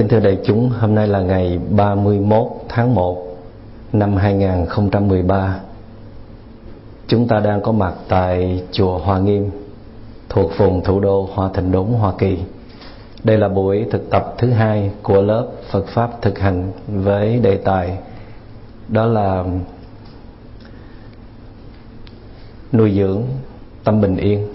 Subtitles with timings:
[0.00, 3.36] Kính thưa đại chúng, hôm nay là ngày 31 tháng 1
[3.92, 5.60] năm 2013.
[7.06, 9.50] Chúng ta đang có mặt tại chùa Hoa Nghiêm
[10.28, 12.38] thuộc vùng thủ đô Hoa Thịnh Đốn, Hoa Kỳ.
[13.24, 17.56] Đây là buổi thực tập thứ hai của lớp Phật Pháp thực hành với đề
[17.56, 17.98] tài
[18.88, 19.44] đó là
[22.72, 23.22] nuôi dưỡng
[23.84, 24.46] tâm bình yên.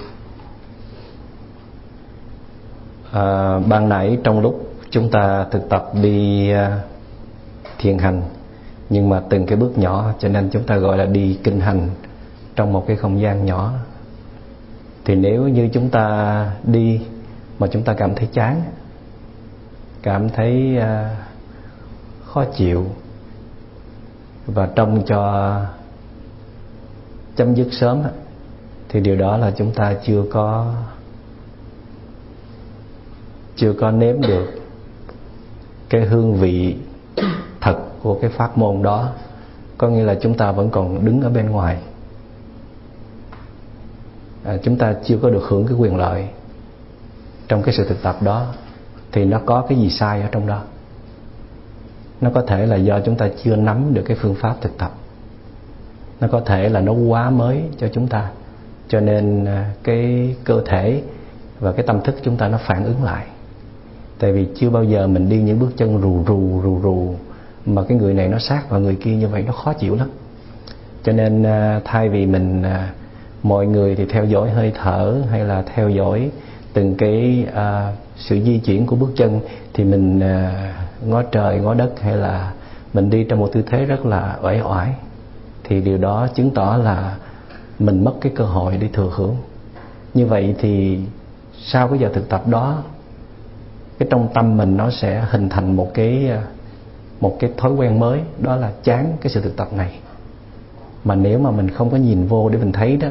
[3.12, 6.80] À, ban nãy trong lúc chúng ta thực tập đi à,
[7.78, 8.22] thiền hành.
[8.90, 11.90] Nhưng mà từng cái bước nhỏ, cho nên chúng ta gọi là đi kinh hành
[12.56, 13.74] trong một cái không gian nhỏ.
[15.06, 17.02] Thì nếu như chúng ta đi
[17.60, 18.62] mà chúng ta cảm thấy chán,
[20.02, 21.18] cảm thấy à,
[22.26, 22.86] khó chịu,
[24.46, 25.62] và trông cho
[27.36, 28.02] chấm dứt sớm
[28.90, 30.74] thì điều đó là chúng ta chưa có
[33.56, 34.65] chưa có nếm được
[35.96, 36.76] cái hương vị
[37.62, 39.10] thật của cái pháp môn đó
[39.78, 41.78] có nghĩa là chúng ta vẫn còn đứng ở bên ngoài.
[44.44, 46.28] À, chúng ta chưa có được hưởng cái quyền lợi
[47.48, 48.54] trong cái sự thực tập đó
[49.12, 50.62] thì nó có cái gì sai ở trong đó?
[52.22, 54.92] Nó có thể là do chúng ta chưa nắm được cái phương pháp thực tập.
[56.22, 58.32] Nó có thể là nó quá mới cho chúng ta
[58.88, 61.02] cho nên à, cái cơ thể
[61.59, 63.25] và cái tâm thức chúng ta nó phản ứng lại
[64.20, 67.16] tại vì chưa bao giờ mình đi những bước chân rù rù rù rù.
[67.66, 70.09] Mà cái người này nó sát vào người kia như vậy nó khó chịu lắm.
[71.03, 72.94] Cho nên à, thay vì mình à,
[73.44, 76.31] mọi người thì theo dõi hơi thở hay là theo dõi
[76.74, 79.40] từng cái à, sự di chuyển của bước chân
[79.74, 80.74] thì mình à,
[81.06, 82.54] ngó trời ngó đất hay là
[82.94, 84.94] mình đi trong một tư thế rất là uể oải
[85.64, 87.16] thì điều đó chứng tỏ là
[87.80, 89.36] mình mất cái cơ hội để thừa hưởng.
[90.14, 91.00] Như vậy thì
[91.58, 92.84] sau cái giờ thực tập đó
[94.00, 96.44] cái trong tâm mình nó sẽ hình thành một cái à,
[97.22, 100.00] một cái thói quen mới, đó là chán cái sự thực tập này.
[101.03, 103.07] Mà nếu mà mình không có nhìn vô để mình thấy đó,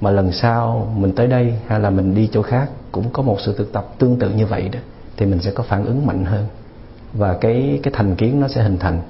[0.00, 3.40] mà lần sau mình tới đây hay là mình đi chỗ khác cũng có một
[3.40, 4.78] sự thực tập tương tự như vậy đó,
[5.16, 6.46] thì mình sẽ có phản ứng mạnh hơn.
[7.12, 9.00] Và cái cái thành kiến nó sẽ hình thành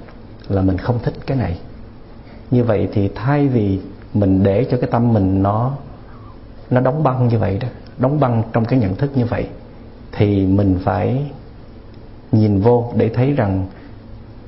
[0.49, 1.57] là mình không thích cái này.
[2.51, 3.79] Như vậy thì thay vì
[4.13, 5.71] mình để cho cái tâm mình nó
[6.69, 7.67] nó đóng băng như vậy đó,
[7.97, 9.47] đóng băng trong cái nhận thức như vậy
[10.11, 11.31] thì mình phải
[12.31, 13.67] nhìn vô để thấy rằng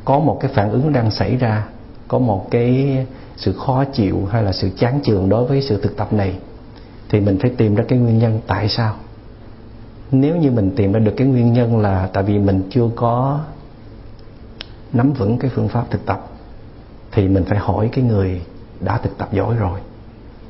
[0.05, 1.67] có một cái phản ứng đang xảy ra,
[2.07, 2.97] có một cái
[3.37, 6.39] sự khó chịu hay là sự chán chường đối với sự thực tập này,
[7.09, 8.95] thì mình phải tìm ra cái nguyên nhân tại sao.
[10.11, 13.39] Nếu như mình tìm ra được cái nguyên nhân là tại vì mình chưa có
[14.93, 16.27] nắm vững cái phương pháp thực tập,
[17.11, 18.41] thì mình phải hỏi cái người
[18.79, 19.79] đã thực tập giỏi rồi.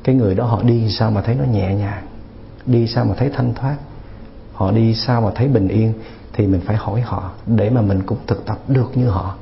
[0.04, 2.06] Cái người đó họ đi sao mà thấy nó nhẹ nhàng,
[2.66, 3.76] đi sao mà thấy thanh thoát
[4.62, 5.92] họ đi sao mà thấy bình yên,
[6.32, 9.34] thì mình phải hỏi họ để mà mình cũng thực tập được như họ.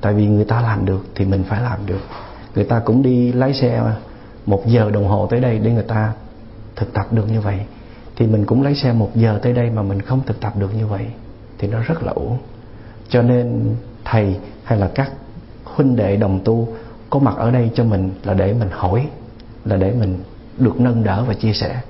[0.00, 2.00] Tại vì người ta làm được thì mình phải làm được.
[2.54, 3.82] Người ta cũng đi lái xe
[4.46, 6.12] một giờ đồng hồ tới đây để người ta
[6.76, 7.60] thực tập được như vậy.
[8.16, 10.74] Thì mình cũng lái xe một giờ tới đây mà mình không thực tập được
[10.74, 11.06] như vậy,
[11.58, 12.38] thì nó rất là uổng.
[13.08, 13.74] Cho nên
[14.04, 15.12] thầy hay là các
[15.64, 16.68] huynh đệ đồng tu
[17.10, 19.06] có mặt ở đây cho mình là để mình hỏi,
[19.64, 20.18] là để mình
[20.58, 21.80] được nâng đỡ và chia sẻ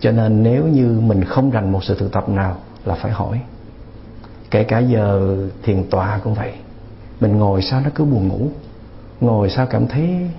[0.00, 3.40] cho nên nếu như mình không rành một sự thực tập nào là phải hỏi.
[4.50, 6.52] Kể cả giờ thiền tọa cũng vậy.
[7.20, 8.48] Mình ngồi sao nó cứ buồn ngủ?
[9.20, 10.30] Ngồi sao cảm thấy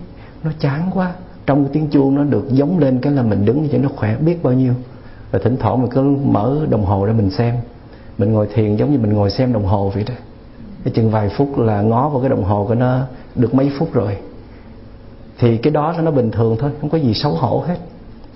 [0.43, 1.13] nó chán quá?
[1.45, 4.17] Trong cái tiếng chuông nó được giống lên cái là mình đứng cho nó khỏe
[4.17, 4.73] biết bao nhiêu.
[5.31, 7.55] Và thỉnh thoảng mình cứ mở đồng hồ ra mình xem.
[8.17, 10.13] Mình ngồi thiền giống như mình ngồi xem đồng hồ vậy đó.
[10.83, 13.01] Cái chừng vài phút là ngó vào cái đồng hồ của nó
[13.35, 14.17] được mấy phút rồi.
[15.37, 17.77] Thì cái đó nó bình thường thôi, không có gì xấu hổ hết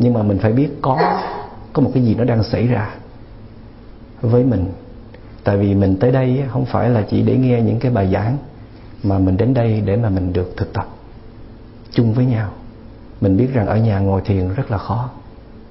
[0.04, 1.22] nhưng mà mình phải biết có
[1.74, 2.90] có một cái gì nó đang xảy ra
[4.22, 4.66] với mình.
[5.44, 8.38] Tại vì mình tới đây không phải là chỉ để nghe những cái bài giảng
[9.04, 10.88] mà mình đến đây để mà mình được thực tập
[11.92, 12.50] chung với nhau.
[13.22, 15.10] Mình biết rằng ở nhà ngồi thiền rất là khó,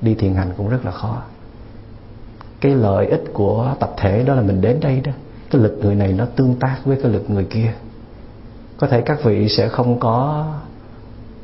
[0.00, 1.23] đi thiền hành cũng rất là khó.
[2.61, 5.12] Cái lợi ích của tập thể đó là mình đến đây đó,
[5.50, 7.73] cái lực người này nó tương tác với cái lực người kia.
[8.76, 10.46] Có thể các vị sẽ không có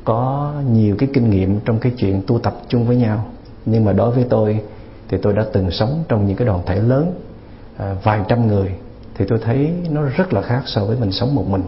[0.08, 3.26] có nhiều cái kinh nghiệm trong cái chuyện tu tập chung với nhau.
[3.66, 4.60] Nhưng mà đối với tôi
[5.08, 7.14] thì tôi đã từng sống trong những cái đoàn thể lớn
[7.76, 8.70] à, vài trăm người
[9.14, 11.62] thì tôi thấy nó rất là khác so với mình sống một mình.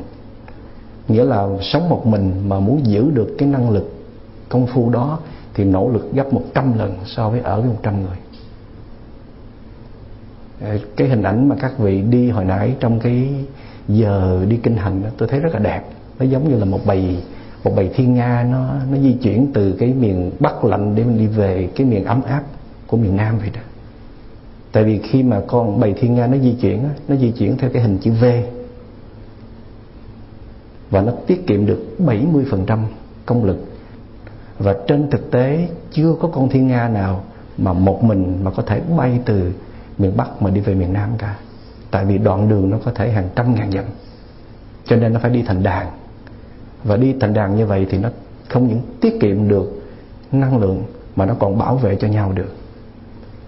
[1.08, 3.92] Nghĩa là sống một mình mà muốn giữ được cái năng lực
[4.48, 5.18] công phu đó
[5.54, 8.16] thì nỗ lực gấp 100 lần so với ở với 100 người.
[10.60, 13.28] À, cái hình ảnh mà các vị đi hồi nãy trong cái
[13.88, 15.82] giờ đi kinh hành tôi thấy rất là đẹp.
[16.18, 17.16] Nó giống như là một bầy
[17.64, 21.18] một bầy thiên nga nó nó di chuyển từ cái miền bắc lạnh để mình
[21.18, 22.42] đi về cái miền ấm áp
[22.86, 23.60] của miền nam vậy đó.
[24.72, 27.70] Tại vì khi mà con bầy thiên nga nó di chuyển nó di chuyển theo
[27.70, 28.24] cái hình chữ V.
[30.90, 32.78] Và nó tiết kiệm được 70%
[33.26, 33.64] công lực.
[34.58, 37.24] Và trên thực tế chưa có con thiên nga nào
[37.58, 39.52] mà một mình mà có thể bay từ
[39.98, 41.36] miền Bắc mà đi về miền Nam cả.
[41.90, 43.84] Tại vì đoạn đường nó có thể hàng trăm ngàn dặm.
[44.86, 45.86] Cho nên nó phải đi thành đàn
[46.84, 48.08] và đi thành đàn như vậy thì nó
[48.48, 49.82] không những tiết kiệm được
[50.32, 50.82] năng lượng
[51.16, 52.54] mà nó còn bảo vệ cho nhau được.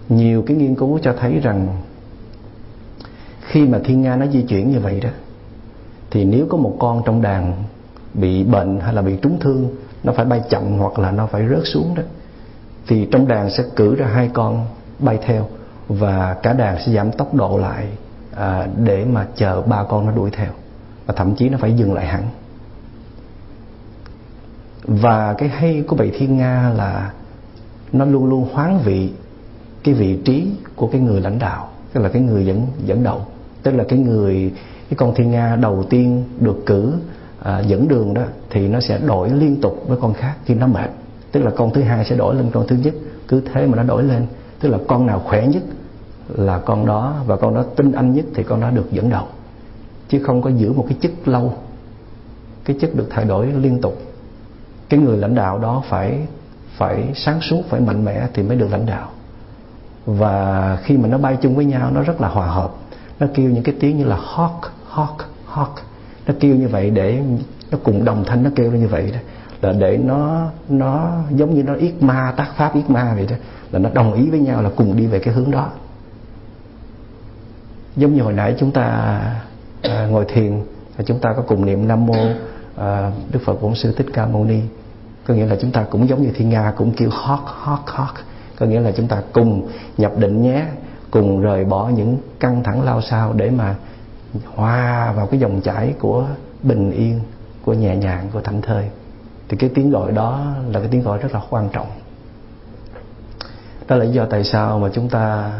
[0.09, 1.67] Nhiều cái nghiên cứu cho thấy rằng
[3.41, 5.09] khi mà thiên nga nó di chuyển như vậy đó
[6.11, 7.53] thì nếu có một con trong đàn
[8.13, 11.47] bị bệnh hay là bị trúng thương nó phải bay chậm hoặc là nó phải
[11.49, 12.03] rớt xuống đó
[12.87, 14.65] thì trong đàn sẽ cử ra hai con
[14.99, 15.47] bay theo
[15.87, 17.87] và cả đàn sẽ giảm tốc độ lại
[18.35, 20.51] à, để mà chờ ba con nó đuổi theo.
[21.05, 22.23] Và thậm chí nó phải dừng lại hẳn
[24.83, 27.13] và cái hay của bài thiên nga là
[27.93, 29.11] nó luôn luôn hoán vị
[29.83, 33.21] cái vị trí của cái người lãnh đạo tức là cái người dẫn dẫn đầu.
[33.63, 34.53] Tức là cái người
[34.89, 36.93] cái con thiên nga đầu tiên được cử
[37.39, 40.67] à, dẫn đường đó thì nó sẽ đổi liên tục với con khác khi nó
[40.67, 40.89] mệt.
[41.31, 42.93] Tức là con thứ hai sẽ đổi lên con thứ nhất
[43.27, 44.25] cứ thế mà nó đổi lên.
[44.59, 45.63] Tức là con nào khỏe nhất
[46.29, 49.25] là con đó và con đó tinh anh nhất thì con đó được dẫn đầu.
[50.09, 51.53] Chứ không có giữ một cái chức lâu
[52.65, 54.01] cái chức được thay đổi liên tục
[54.93, 56.19] cái người lãnh đạo đó phải
[56.77, 59.09] phải sáng suốt phải mạnh mẽ thì mới được lãnh đạo.
[60.05, 62.71] Và khi mà nó bay chung với nhau nó rất là hòa hợp.
[63.19, 64.59] Nó kêu những cái tiếng như là hawk
[64.93, 65.15] hawk
[65.53, 65.75] hawk.
[66.27, 67.21] Nó kêu như vậy để
[67.71, 69.19] nó cùng đồng thanh nó kêu như vậy đó.
[69.61, 73.35] Là để nó nó giống như nó yết ma tác pháp yết ma vậy đó.
[73.71, 75.69] Là nó đồng ý với nhau là cùng đi về cái hướng đó.
[77.95, 78.83] Giống như hồi nãy chúng ta
[79.81, 80.61] à, ngồi thiền
[81.05, 82.17] chúng ta có cùng niệm nam mô
[82.77, 84.61] à, đức phật bổn sư thích ca mâu ni
[85.27, 88.15] có nghĩa là chúng ta cũng giống như thiên nga, cũng kêu hót hót hót
[88.59, 89.67] có nghĩa là chúng ta cùng
[89.97, 90.65] nhập định nhé,
[91.11, 93.75] cùng rời bỏ những căng thẳng lao sao để mà
[94.55, 96.27] hòa vào cái dòng chảy của
[96.63, 97.19] bình yên,
[97.65, 98.85] của nhẹ nhàng, của thảnh thơi.
[99.49, 101.87] Thì cái tiếng gọi đó là cái tiếng gọi rất là quan trọng.
[103.87, 105.51] Đó là lý do tại sao mà chúng ta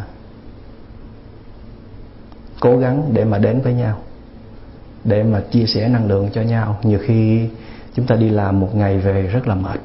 [2.59, 3.97] cố gắng để mà đến với nhau,
[5.03, 6.77] để mà chia sẻ năng lượng cho nhau.
[6.83, 7.49] Nhiều khi
[7.93, 9.79] chúng ta đi làm một ngày về rất là mệt.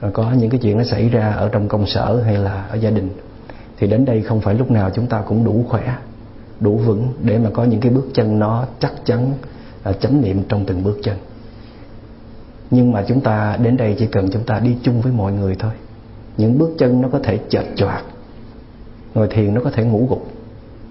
[0.00, 2.76] Rồi có những cái chuyện nó xảy ra ở trong công sở hay là ở
[2.76, 3.10] gia đình.
[3.78, 5.96] Thì đến đây không phải lúc nào chúng ta cũng đủ khỏe
[6.62, 9.32] đủ vững để mà có những cái bước chân nó chắc chắn
[9.84, 11.16] là chánh niệm trong từng bước chân.
[12.70, 15.56] Nhưng mà chúng ta đến đây chỉ cần chúng ta đi chung với mọi người
[15.58, 15.72] thôi.
[16.36, 18.02] Những bước chân nó có thể chệch choạc.
[19.14, 20.26] Ngồi thiền nó có thể ngủ gục.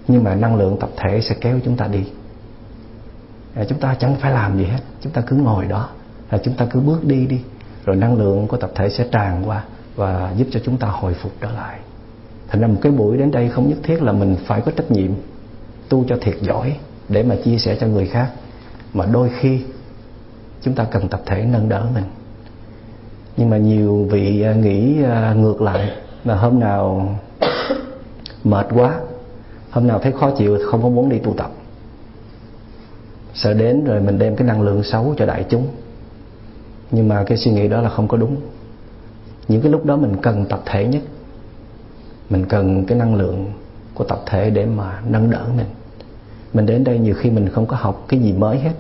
[0.08, 2.04] Nhưng mà năng lượng tập thể sẽ kéo chúng ta đi.
[3.56, 4.80] À, chúng ta chẳng phải làm gì hết.
[5.02, 5.90] Chúng ta cứ ngồi đó
[6.32, 7.40] là chúng ta cứ bước đi đi,
[7.86, 9.64] rồi năng lượng của tập thể sẽ tràn qua
[9.96, 11.80] và giúp cho chúng ta hồi phục trở lại.
[12.48, 14.92] Thành ra một cái buổi đến đây không nhất thiết là mình phải có trách
[14.92, 15.12] nhiệm
[15.90, 16.76] tu cho thiệt giỏi
[17.10, 18.32] để mà chia sẻ cho người khác,
[18.94, 19.62] mà đôi khi
[20.62, 22.04] chúng ta cần tập thể nâng đỡ mình.
[23.38, 25.92] Nhưng mà nhiều vị à, nghĩ à, ngược lại
[26.26, 27.16] là hôm nào
[28.44, 29.00] mệt quá,
[29.70, 31.52] hôm nào thấy khó chịu không có muốn đi tu tập.
[33.34, 35.68] Sợ đến rồi mình đem cái năng lượng xấu cho đại chúng
[36.92, 38.36] nhưng mà cái suy nghĩ đó là không có đúng.
[39.48, 41.02] Những cái lúc đó mình cần tập thể nhất.
[42.30, 43.52] Mình cần cái năng lượng
[43.94, 45.66] của tập thể để mà nâng đỡ mình.
[46.54, 48.74] Mình đến đây nhiều khi mình không có học cái gì mới hết,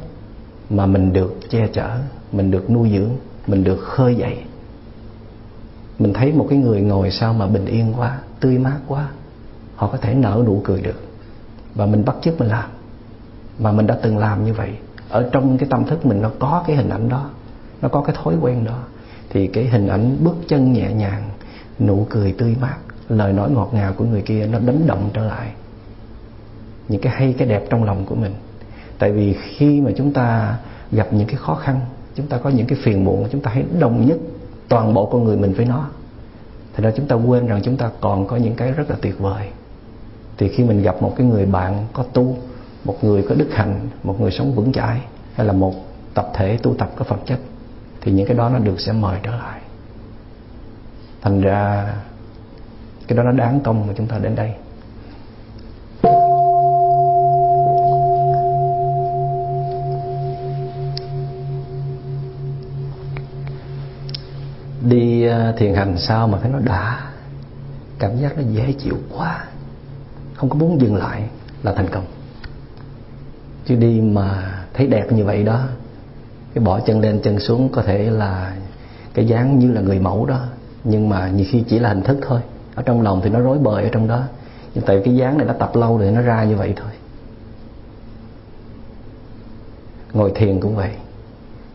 [0.70, 1.98] mà mình được che chở,
[2.32, 3.10] mình được nuôi dưỡng,
[3.48, 4.38] mình được khơi dậy.
[6.00, 9.08] Mình thấy một cái người ngồi sao mà bình yên quá, tươi mát quá,
[9.76, 11.02] họ có thể nở nụ cười được.
[11.76, 12.70] Và mình bắt chước mình làm.
[13.60, 14.70] Mà mình đã từng làm như vậy.
[15.10, 17.30] Ở trong cái tâm thức mình nó có cái hình ảnh đó
[17.82, 18.80] nó có cái thói quen đó.
[19.30, 21.30] Thì cái hình ảnh bước chân nhẹ nhàng,
[21.80, 22.76] nụ cười tươi mát,
[23.10, 25.52] lời nói ngọt ngào của người kia nó đánh động trở lại
[26.88, 28.34] những cái hay, cái đẹp trong lòng của mình.
[29.00, 30.58] Tại vì khi mà chúng ta
[30.92, 31.80] gặp những cái khó khăn,
[32.16, 34.18] chúng ta có những cái phiền muộn, chúng ta hãy đồng nhất
[34.68, 35.90] toàn bộ con người mình với nó.
[36.76, 39.20] Thì ra chúng ta quên rằng chúng ta còn có những cái rất là tuyệt
[39.20, 39.48] vời.
[40.38, 42.38] Thì khi mình gặp một cái người bạn có tu,
[42.86, 45.02] một người có đức hạnh, một người sống vững chãi,
[45.34, 45.74] hay là một
[46.14, 47.40] tập thể tu tập có phẩm chất
[48.02, 49.62] thì những cái đó nó được sẽ mời trở lại.
[51.22, 51.94] Thành ra,
[53.08, 54.54] cái đó nó đáng công mà chúng ta đến đây.
[64.90, 67.12] Đi à, thiền hành sao mà thấy nó đã?
[68.00, 69.46] Cảm giác nó dễ chịu quá.
[70.36, 71.30] Không có muốn dừng lại
[71.64, 72.06] là thành công.
[73.66, 75.68] Chứ đi mà thấy đẹp như vậy đó
[76.54, 78.56] cái bỏ chân lên, chân xuống có thể là
[79.14, 80.46] cái dáng như là người mẫu đó.
[80.84, 82.42] Nhưng mà nhiều khi chỉ là hình thức thôi.
[82.76, 84.24] Ở trong lòng thì nó rối bời ở trong đó.
[84.76, 86.92] Nhưng tại cái dáng này nó tập lâu rồi nó ra như vậy thôi.
[90.14, 90.92] Ngồi thiền cũng vậy.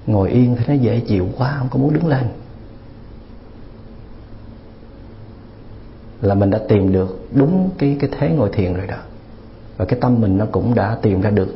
[0.06, 2.28] Ngồi yên thì nó dễ chịu quá, không có muốn đứng lên.
[6.20, 8.98] Là mình đã tìm được đúng cái cái thế ngồi thiền rồi đó.
[9.76, 11.54] Và cái tâm mình nó cũng đã tìm ra được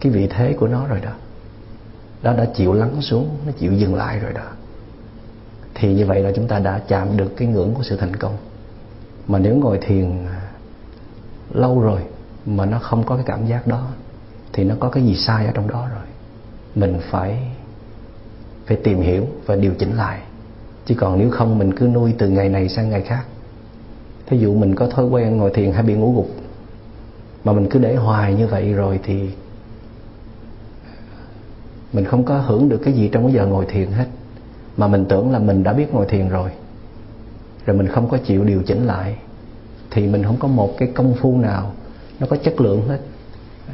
[0.00, 1.10] cái vị thế của nó rồi đó
[2.24, 4.46] đó đã chịu lắng xuống, nó chịu dừng lại rồi đó.
[5.74, 8.36] Thì như vậy là chúng ta đã chạm được cái ngưỡng của sự thành công.
[9.28, 10.50] Mà nếu ngồi thiền à,
[11.54, 12.00] lâu rồi
[12.46, 13.86] mà nó không có cái cảm giác đó,
[14.52, 16.04] thì nó có cái gì sai ở trong đó rồi.
[16.74, 17.38] Mình phải
[18.66, 20.20] phải tìm hiểu và điều chỉnh lại.
[20.86, 23.24] Chứ còn nếu không, mình cứ nuôi từ ngày này sang ngày khác.
[24.26, 26.28] Thí dụ mình có thói quen ngồi thiền hay bị ngủ gục,
[27.44, 29.30] mà mình cứ để hoài như vậy rồi thì
[31.94, 34.06] mình không có hưởng được cái gì trong cái giờ ngồi thiền hết.
[34.76, 36.50] Mà mình tưởng là mình đã biết ngồi thiền rồi.
[37.66, 39.16] Rồi mình không có chịu điều chỉnh lại.
[39.90, 41.72] Thì mình không có một cái công phu nào.
[42.20, 42.98] Nó có chất lượng hết.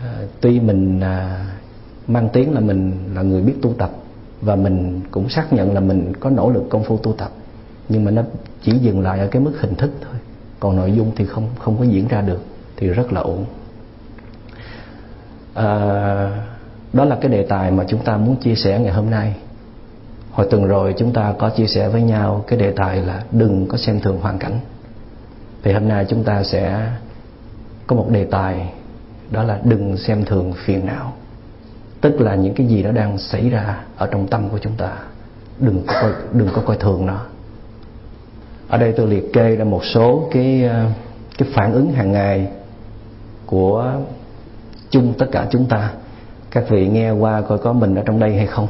[0.02, 1.46] À, tuy mình à,
[2.06, 3.90] mang tiếng là mình là người biết tu tập.
[4.40, 7.30] Và mình cũng xác nhận là mình có nỗ lực công phu tu tập.
[7.88, 8.22] Nhưng mà nó
[8.62, 10.14] chỉ dừng lại ở cái mức hình thức thôi.
[10.60, 12.40] Còn nội dung thì không không có diễn ra được.
[12.76, 13.44] Thì rất là ổn
[15.54, 16.46] à,
[16.92, 19.34] đó là cái đề tài mà chúng ta muốn chia sẻ ngày hôm nay.
[20.30, 23.66] Hồi tuần rồi chúng ta có chia sẻ với nhau cái đề tài là đừng
[23.66, 24.60] có xem thường hoàn cảnh.
[25.62, 26.90] Thì hôm nay chúng ta sẽ
[27.86, 28.72] có một đề tài
[29.30, 31.12] đó là đừng xem thường phiền não.
[32.00, 34.92] Tức là những cái gì nó đang xảy ra ở trong tâm của chúng ta
[35.60, 37.20] đừng có coi, đừng có coi thường nó.
[38.68, 40.86] Ở đây tôi liệt kê ra một số cái ờ,
[41.38, 42.48] cái phản ứng hàng ngày
[43.46, 43.94] của
[44.90, 45.92] chung tất cả chúng ta
[46.50, 48.68] các vị nghe qua coi có mình ở trong đây hay không?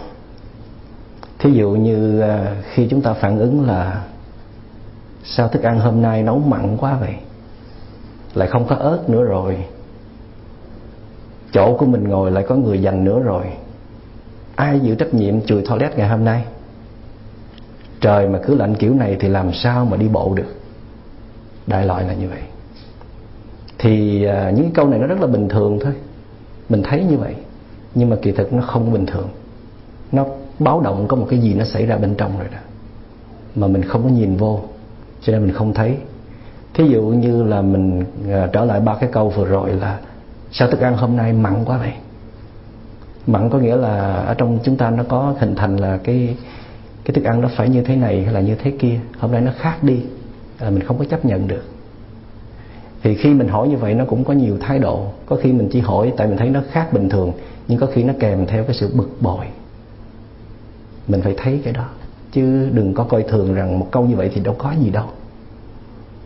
[1.39, 4.05] Thí dụ như à, khi chúng ta phản ứng là,
[5.25, 7.15] sao thức ăn hôm nay nấu mặn quá vậy?
[8.35, 9.57] Lại không có ớt nữa rồi.
[11.53, 13.45] Chỗ của mình ngồi lại có người dành nữa rồi.
[14.57, 16.45] Ai chịu trách nhiệm chùi toilet ngày hôm nay?
[18.01, 20.55] Trời mà cứ lạnh kiểu này thì làm sao mà đi bộ được?
[21.67, 22.43] Đại loại là như vậy.
[23.79, 25.93] Thì à, những câu này nó rất là bình thường thôi.
[26.69, 27.35] Mình thấy như vậy
[27.95, 29.29] nhưng mà kỳ thực nó không bình thường.
[30.13, 30.27] Nó
[30.59, 32.59] báo động có một cái gì nó xảy ra bên trong rồi đó.
[33.55, 34.61] Mà mình không có nhìn vô,
[35.23, 35.97] cho nên mình không thấy.
[36.75, 39.99] Thí dụ như là mình à, trở lại ba cái câu vừa rồi là,
[40.53, 41.93] sao thức ăn hôm nay mặn quá vậy?
[43.27, 46.37] Mặn có nghĩa là ở trong chúng ta nó có hình thành là cái
[47.05, 49.01] cái thức ăn nó phải như thế này hay là như thế kia.
[49.19, 50.01] Hôm nay nó khác đi
[50.61, 51.63] là mình không có chấp nhận được.
[53.03, 55.07] Thì khi mình hỏi như vậy nó cũng có nhiều thái độ.
[55.27, 57.33] Có khi mình chỉ hỏi tại mình thấy nó khác bình thường
[57.71, 59.47] nhưng có khi nó kèm theo cái sự bực bội.
[61.09, 61.85] Mình phải thấy cái đó.
[62.33, 65.05] Chứ đừng có coi thường rằng một câu như vậy thì đâu có gì đâu.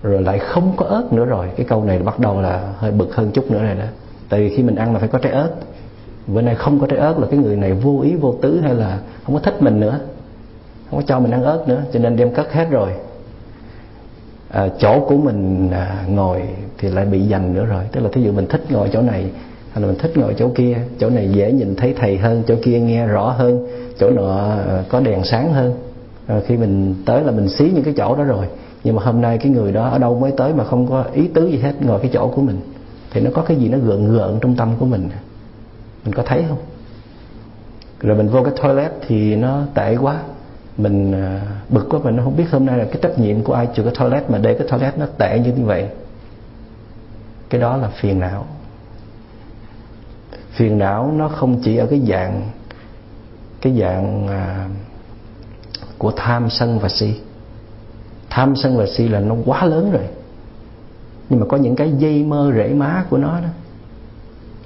[0.02, 1.46] Rồi lại không có ớt nữa rồi.
[1.56, 3.84] Cái câu này bắt đầu là hơi bực hơn chút nữa này đó.
[4.28, 5.50] Tại vì khi mình ăn là phải có trái ớt.
[6.26, 8.74] Bữa nay không có trái ớt là cái người này vô ý vô tứ hay
[8.74, 9.98] là không có thích mình nữa.
[10.90, 12.92] Không có cho mình ăn ớt nữa cho nên đem cất hết rồi.
[14.48, 16.42] À, chỗ của mình à, ngồi
[16.78, 17.84] thì lại bị dành nữa rồi.
[17.92, 19.30] Tức là thí dụ mình thích ngồi chỗ này
[19.74, 22.54] hay là mình thích ngồi chỗ kia, chỗ này dễ nhìn thấy thầy hơn, chỗ
[22.62, 23.66] kia nghe rõ hơn,
[23.98, 25.74] chỗ nọ ờ, có đèn sáng hơn.
[26.28, 28.46] Rồi khi mình tới là mình xí những cái chỗ đó rồi.
[28.84, 31.28] Nhưng mà hôm nay cái người đó ở đâu mới tới mà không có ý
[31.28, 32.60] tứ gì hết, ngồi cái chỗ của mình.
[33.10, 35.20] Thì nó có cái gì nó gượng gượng trong tâm của mình à?
[36.04, 36.58] mình có thấy không?
[38.00, 40.16] Rồi mình vô cái toilet thì nó tệ quá.
[40.76, 43.68] Mình ờ, bực quá mình không biết hôm nay là cái trách nhiệm của ai.
[43.74, 45.88] Chịu cái toilet mà để cái toilet nó tệ như vậy.
[47.50, 48.46] Cái đó là phiền não
[50.54, 52.50] phiền não nó không chỉ ở cái dạng
[53.60, 54.68] cái dạng à,
[55.98, 57.20] của tham sân và si.
[58.30, 60.04] Tham sân và si là nó quá lớn rồi.
[61.28, 63.48] Nhưng mà có những cái dây mơ rễ má của nó đó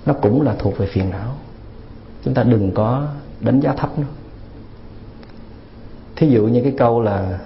[0.07, 1.35] nó cũng là thuộc về phiền não.
[2.25, 3.07] Chúng ta đừng có
[3.41, 4.07] đánh giá thấp nó.
[6.17, 7.39] Thí dụ như cái câu là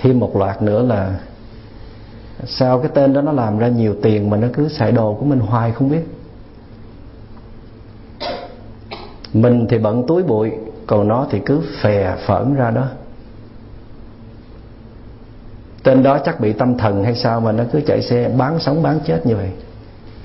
[0.00, 1.20] thêm một loạt nữa là
[2.46, 5.24] sao cái tên đó nó làm ra nhiều tiền mà nó cứ xài đồ của
[5.24, 6.02] mình hoài không biết.
[9.32, 10.50] Mình thì bận túi bụi
[10.86, 12.86] còn nó thì cứ phè phởn ra đó.
[15.82, 18.82] Tên đó chắc bị tâm thần hay sao mà nó cứ chạy xe bán sống
[18.82, 19.50] bán chết như vậy.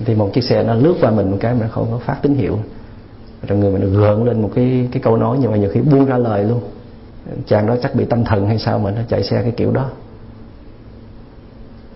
[0.04, 2.16] Thì một chiếc xe nó lướt qua mình một cái mà nó không có phát
[2.22, 2.58] tín hiệu.
[3.48, 6.04] Rồi người mình gượng lên một cái cái câu nói nhưng mà nhiều khi buông
[6.04, 6.60] ra lời luôn.
[7.46, 9.90] Chàng đó chắc bị tâm thần hay sao mà nó chạy xe cái kiểu đó.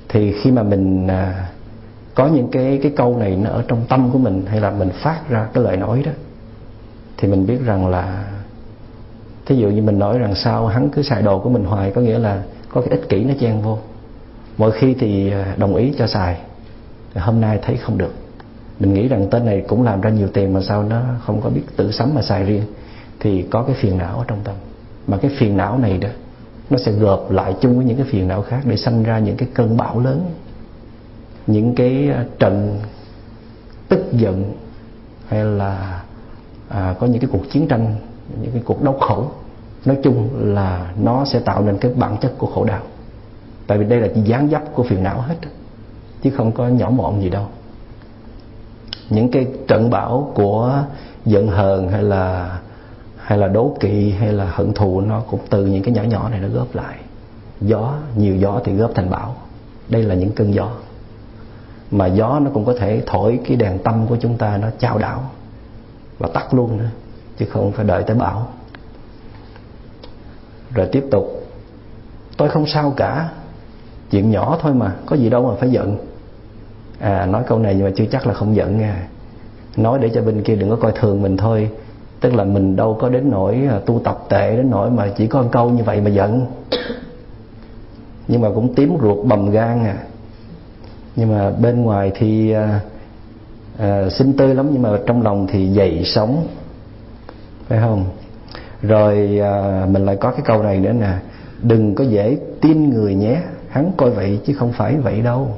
[0.09, 1.49] Thì khi mà mình à,
[2.15, 4.91] có những cái cái câu này nó ở trong tâm của mình hay là mình
[5.03, 6.13] phát ra cái lời nói đó
[7.21, 8.33] thì mình biết rằng là
[9.47, 12.01] thí dụ như mình nói rằng sao hắn cứ xài đồ của mình hoài, có
[12.01, 13.79] nghĩa là có cái ích kỷ nó chen vô.
[14.57, 16.41] Mỗi khi thì à, đồng ý cho xài
[17.15, 18.15] hôm nay thấy không được.
[18.81, 21.51] Mình nghĩ rằng tên này cũng làm ra nhiều tiền mà sao nó không có
[21.51, 22.63] biết tự sắm mà xài riêng.
[23.21, 24.55] Thì có cái phiền não ở trong tâm.
[25.07, 26.09] Mà cái phiền não này đó,
[26.71, 29.37] nó sẽ gộp lại chung với những cái phiền não khác để sanh ra những
[29.37, 30.31] cái cơn bão lớn,
[31.47, 32.79] những cái à, trận
[33.89, 34.53] tức giận
[35.29, 36.03] hay là
[36.71, 37.95] à, có những cái cuộc chiến tranh
[38.43, 39.25] những cái cuộc đau khổ.
[39.85, 42.81] Nói chung là nó sẽ tạo nên cái bản chất của khổ đau.
[43.67, 45.37] Tại vì đây là chỉ dáng dấp của phiền não hết
[46.23, 47.47] chứ không có nhỏ mọn gì đâu.
[49.11, 50.83] Những cái trận bão của
[51.25, 52.59] giận hờn hay là
[53.17, 56.29] hay là đố kỵ hay là hận thù nó cũng từ những cái nhỏ nhỏ
[56.29, 56.97] này nó góp lại.
[57.61, 59.35] Gió nhiều gió thì góp thành bão.
[59.89, 60.71] Đây là những cơn gió.
[61.91, 64.99] Mà gió nó cũng có thể thổi cái đèn tâm của chúng ta nó trao
[64.99, 65.31] đảo
[66.21, 66.89] và tắt luôn nữa,
[67.39, 68.49] chứ không phải đợi tới bão.
[70.75, 71.47] Rồi tiếp tục,
[72.37, 73.29] tôi không sao cả,
[74.11, 75.99] chuyện nhỏ thôi mà, có gì đâu mà phải giận.
[76.99, 79.09] À nói câu này nhưng mà chưa chắc là không giận nha.
[79.77, 81.71] Nói để cho bên kia đừng có coi thường mình thôi,
[82.21, 85.27] tức là mình đâu có đến nỗi à, tu tập tệ đến nỗi mà chỉ
[85.27, 86.47] có một câu như vậy mà giận.
[88.29, 89.97] Nhưng mà cũng tím ruột bầm gan à.
[91.17, 92.81] Nhưng mà bên ngoài thì à,
[93.81, 96.47] à, xinh tươi lắm nhưng mà trong lòng thì dày sống
[97.69, 98.05] phải không?
[98.83, 101.13] Rồi à, mình lại có cái câu này nữa nè.
[101.63, 103.43] Đừng có dễ tin người nhé.
[103.69, 105.49] Hắn coi vậy chứ không phải vậy đâu.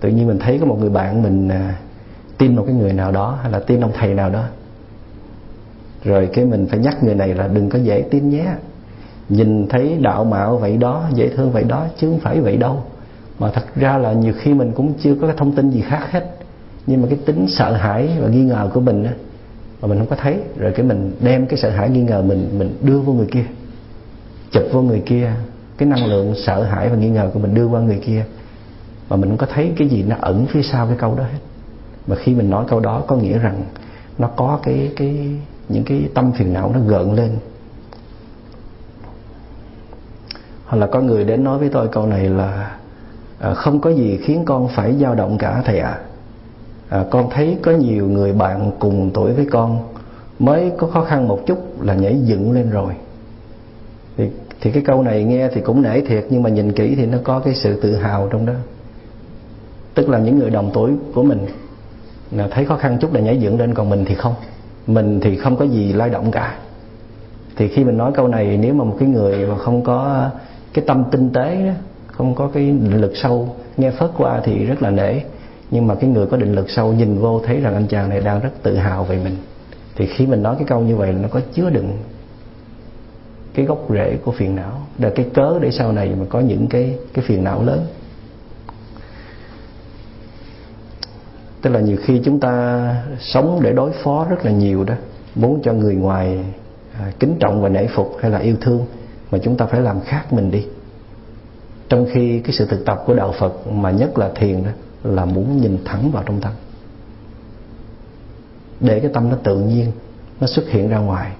[0.00, 1.74] Tự nhiên mình thấy có một người bạn mình à,
[2.38, 4.44] tin một cái người nào đó hay là tin ông thầy nào đó.
[6.04, 8.46] Rồi cái mình phải nhắc người này là đừng có dễ tin nhé.
[9.28, 12.82] Nhìn thấy đạo mạo vậy đó dễ thương vậy đó chứ không phải vậy đâu.
[13.38, 16.06] Mà thật ra là nhiều khi mình cũng chưa có cái thông tin gì khác
[16.10, 16.26] hết
[16.86, 19.12] nhưng mà cái tính sợ hãi và nghi ngờ của mình á
[19.80, 20.36] mà mình không có thấy.
[20.56, 23.44] Rồi cái mình đem cái sợ hãi nghi ngờ mình mình đưa vô người kia
[24.50, 25.32] chụp vô người kia.
[25.76, 28.24] Cái năng lượng sợ hãi và nghi ngờ của mình đưa qua người kia
[29.08, 31.38] mà mình không có thấy cái gì nó ẩn phía sau cái câu đó hết.
[32.06, 33.62] Mà khi mình nói câu đó có nghĩa rằng
[34.18, 35.36] nó có cái cái
[35.68, 37.30] những cái tâm phiền não nó gợn lên.
[40.66, 42.76] Hoặc là có người đến nói với tôi câu này là
[43.38, 45.88] à, không có gì khiến con phải dao động cả thầy ạ.
[45.88, 46.11] à
[46.92, 49.78] à, con thấy có nhiều người bạn cùng tuổi với con
[50.38, 52.94] mới có khó khăn một chút là nhảy dựng lên rồi.
[54.16, 57.06] Thì thì cái câu này nghe thì cũng nể thiệt nhưng mà nhìn kỹ thì
[57.06, 58.52] nó có cái sự tự hào trong đó.
[59.94, 61.46] Tức là những người đồng tuổi của mình
[62.30, 64.34] là thấy khó khăn chút là nhảy dựng lên còn mình thì không.
[64.86, 66.58] Mình thì không có gì lay động cả.
[67.56, 70.30] Thì khi mình nói câu này nếu mà một cái người mà không có
[70.74, 71.74] cái tâm tinh tế
[72.06, 75.14] không có cái định lực sâu nghe phớt qua thì rất là nể
[75.72, 78.20] nhưng mà cái người có định lực sâu nhìn vô thấy rằng anh chàng này
[78.20, 79.36] đang rất tự hào về mình.
[79.96, 81.98] Thì khi mình nói cái câu như vậy, nó có chứa đựng
[83.54, 84.86] cái gốc rễ của phiền não.
[84.98, 87.86] Là cái cớ để sau này mà có những cái cái phiền não lớn.
[91.62, 94.94] Tức là nhiều khi chúng ta sống để đối phó rất là nhiều đó,
[95.34, 96.44] muốn cho người ngoài
[96.98, 98.86] à, kính trọng và nể phục hay là yêu thương,
[99.30, 100.66] mà chúng ta phải làm khác mình đi.
[101.88, 104.70] Trong khi cái sự thực tập của đạo Phật mà nhất là thiền đó
[105.04, 106.52] là muốn nhìn thẳng vào trong tâm.
[108.80, 109.92] Để cái tâm nó tự nhiên
[110.40, 111.32] nó xuất hiện ra ngoài.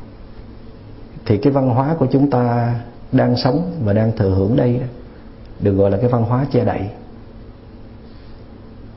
[1.25, 2.75] Thì cái văn hóa của chúng ta
[3.13, 4.87] đang sống và đang thừa hưởng đây đó,
[5.61, 6.81] được gọi là cái văn hóa che đậy.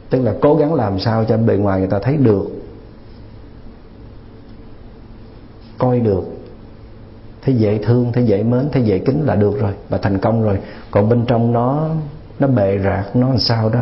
[0.10, 2.46] Tức là cố gắng làm sao cho bề ngoài người ta thấy được
[5.78, 6.24] coi được.
[7.42, 10.44] Thấy dễ thương thấy dễ mến thấy dễ kính là được rồi và thành công
[10.44, 10.60] rồi.
[10.92, 11.90] Còn bên trong nó
[12.40, 13.82] nó bề rạc nó làm sao đó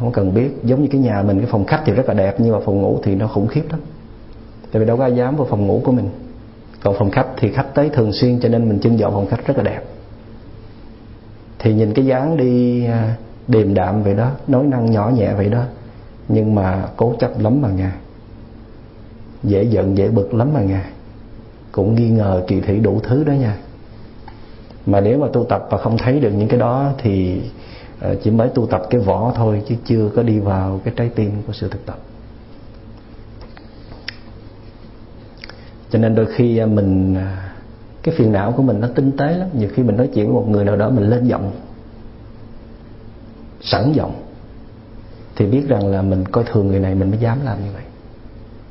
[0.00, 0.50] không cần biết.
[0.64, 2.82] Giống như cái nhà mình, cái phòng khách thì rất là đẹp, nhưng mà phòng
[2.82, 3.80] ngủ thì nó khủng khiếp lắm.
[4.72, 6.08] Tại vì đâu có ai dám vào phòng ngủ của mình.
[6.82, 9.46] Còn phòng khách thì khách tới thường xuyên, cho nên mình trưng dọn phòng khách
[9.46, 9.80] rất là đẹp.
[11.58, 13.16] Thì nhìn cái dáng đi à,
[13.48, 15.62] điềm đạm vậy đó, nói năng nhỏ nhẹ vậy đó,
[16.28, 17.92] nhưng mà cố chấp lắm mà ngài.
[19.42, 20.84] Dễ giận, dễ bực lắm mà ngài.
[21.72, 23.56] Cũng nghi ngờ kỳ thị đủ thứ đó nha.
[24.86, 27.40] Mà nếu mà tu tập và không thấy được những cái đó thì
[28.00, 31.08] Ờ, chỉ mới tu tập cái vỏ thôi, chứ chưa có đi vào cái trái
[31.08, 31.98] tim của sự thực tập.
[35.90, 37.54] Cho nên đôi khi à, mình à,
[38.02, 39.48] cái phiền não của mình nó tinh tế lắm.
[39.52, 41.52] Nhiều khi mình nói chuyện với một người nào đó, mình lên giọng,
[43.60, 44.14] sẵn giọng,
[45.36, 47.82] thì biết rằng là mình coi thường người này, mình mới dám làm như vậy.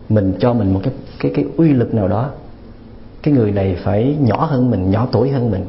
[0.09, 2.31] Mình cho mình một cái cái cái uy lực nào đó,
[3.23, 5.65] cái người này phải nhỏ hơn mình, nhỏ tuổi hơn mình,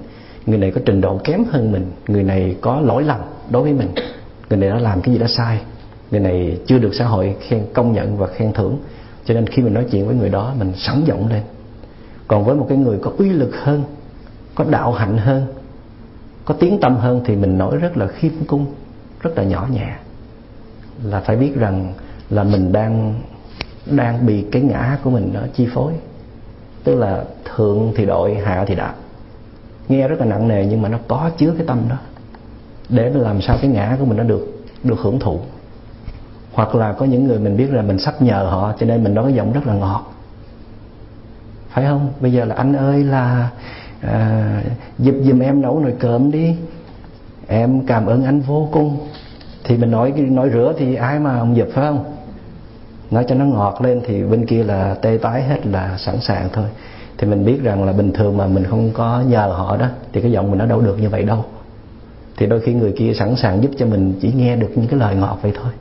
[0.46, 3.72] người này có trình độ kém hơn mình, người này có lỗi lầm đối với
[3.72, 3.88] mình,
[4.50, 5.60] người này đã làm cái gì đó sai.
[6.10, 8.78] Người này chưa được xã hội khen công nhận và khen thưởng.
[9.24, 11.42] Cho nên khi mình nói chuyện với người đó, mình sẵn giọng lên.
[12.28, 13.84] Còn với một cái người có uy lực hơn,
[14.54, 15.46] có đạo hạnh hơn,
[16.44, 18.66] có tiếng tâm hơn thì mình nói rất là khiêm cung,
[19.20, 19.88] rất là nhỏ nhẹ.
[21.04, 21.94] Là phải biết rằng
[22.30, 23.14] là mình đang
[23.86, 25.92] đang bị cái ngã của mình nó chi phối.
[26.84, 28.94] Tức là thượng thì đội, hạ thì đạp.
[29.88, 31.96] Nghe rất là nặng nề nhưng mà nó có chứa cái tâm đó
[32.88, 35.40] để làm sao cái ngã của mình nó được được hưởng thụ.
[36.52, 39.14] Hoặc là có những người mình biết là mình sắp nhờ họ cho nên mình
[39.14, 40.12] nói cái giọng rất là ngọt.
[41.68, 42.08] Phải không?
[42.20, 43.50] Bây giờ là anh ơi là
[44.00, 44.62] à,
[44.98, 46.56] giúp giùm em nấu nồi cơm đi.
[47.46, 48.98] Em cảm ơn anh vô cùng.
[49.64, 52.04] Thì mình nói nói rửa thì ai mà không giúp phải không?
[53.10, 56.48] Nói cho nó ngọt lên thì bên kia là tê tái hết là sẵn sàng
[56.52, 56.66] thôi.
[57.18, 60.20] Thì mình biết rằng là bình thường mà mình không có nhờ họ đó thì
[60.20, 61.44] cái giọng mình nó đâu được như vậy đâu
[62.36, 65.00] thì đôi khi người kia sẵn sàng giúp cho mình chỉ nghe được những cái
[65.00, 65.72] lời ngọt vậy thôi.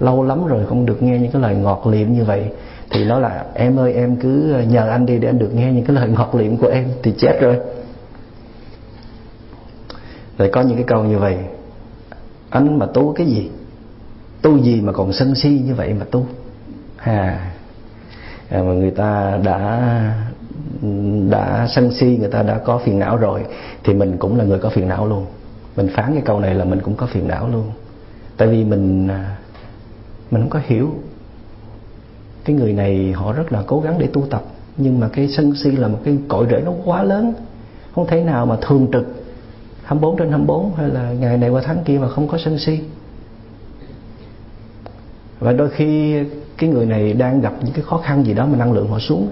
[0.00, 2.44] Lâu lắm rồi không được nghe những cái lời ngọt liệm như vậy.
[2.90, 5.84] Thì nó là em ơi em cứ nhờ anh đi để anh được nghe những
[5.84, 6.88] cái lời ngọt liệm của em.
[7.02, 7.56] Thì chết rồi.
[10.38, 11.36] Rồi có những cái câu như vậy.
[12.50, 13.50] Anh mà tu cái gì?
[14.42, 16.26] Tu gì mà còn sân si như vậy mà tu?
[16.96, 17.52] À,
[18.50, 19.90] à mà người ta đã
[21.30, 23.44] đã sân si người ta đã có phiền não rồi
[23.84, 25.26] thì mình cũng là người có phiền não luôn
[25.78, 27.70] mình phán cái câu này là mình cũng có phiền não luôn.
[28.36, 29.36] Tại vì mình à,
[30.30, 30.90] mình không có hiểu.
[32.44, 34.42] Cái người này họ rất là cố gắng để tu tập,
[34.76, 37.32] nhưng mà cái sân si là một cái cội rễ nó quá lớn.
[37.94, 39.24] Không thể nào mà thường trực
[39.82, 42.80] 24 trên 24 hay là ngày này qua tháng kia mà không có sân si.
[45.40, 46.18] Và đôi khi
[46.56, 48.98] cái người này đang gặp những cái khó khăn gì đó mà năng lượng họ
[48.98, 49.28] xuống,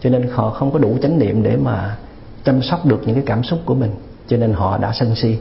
[0.00, 1.96] cho nên họ không có đủ chánh niệm để mà
[2.44, 3.90] chăm sóc được những cái cảm xúc của mình,
[4.28, 5.36] cho nên họ đã sân si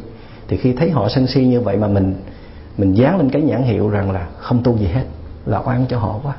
[0.52, 2.14] thì khi thấy họ sân si như vậy mà mình
[2.78, 5.04] mình dán lên cái nhãn hiệu rằng là không tu gì hết,
[5.46, 6.36] là oan cho họ quá.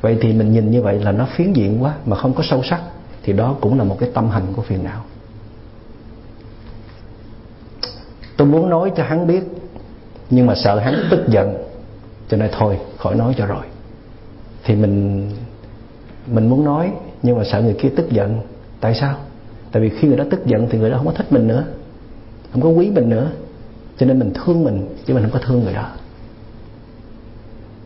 [0.00, 2.62] Vậy thì mình nhìn như vậy là nó phiến diện quá mà không có sâu
[2.62, 2.80] sắc,
[3.22, 5.02] thì đó cũng là một cái tâm hành của phiền não.
[8.36, 9.42] Tôi muốn nói cho hắn biết,
[10.30, 11.54] nhưng mà sợ hắn tức giận,
[12.28, 13.64] cho nên thôi, khỏi nói cho rồi.
[14.64, 15.28] Thì mình
[16.26, 18.40] mình muốn nói, nhưng mà sợ người kia tức giận,
[18.80, 19.16] tại sao?
[19.72, 21.64] Tại vì khi người đó tức giận thì người đó không có thích mình nữa,
[22.52, 23.30] không có quý mình nữa
[24.02, 25.88] cho nên mình thương mình, chứ mình không có thương người đó.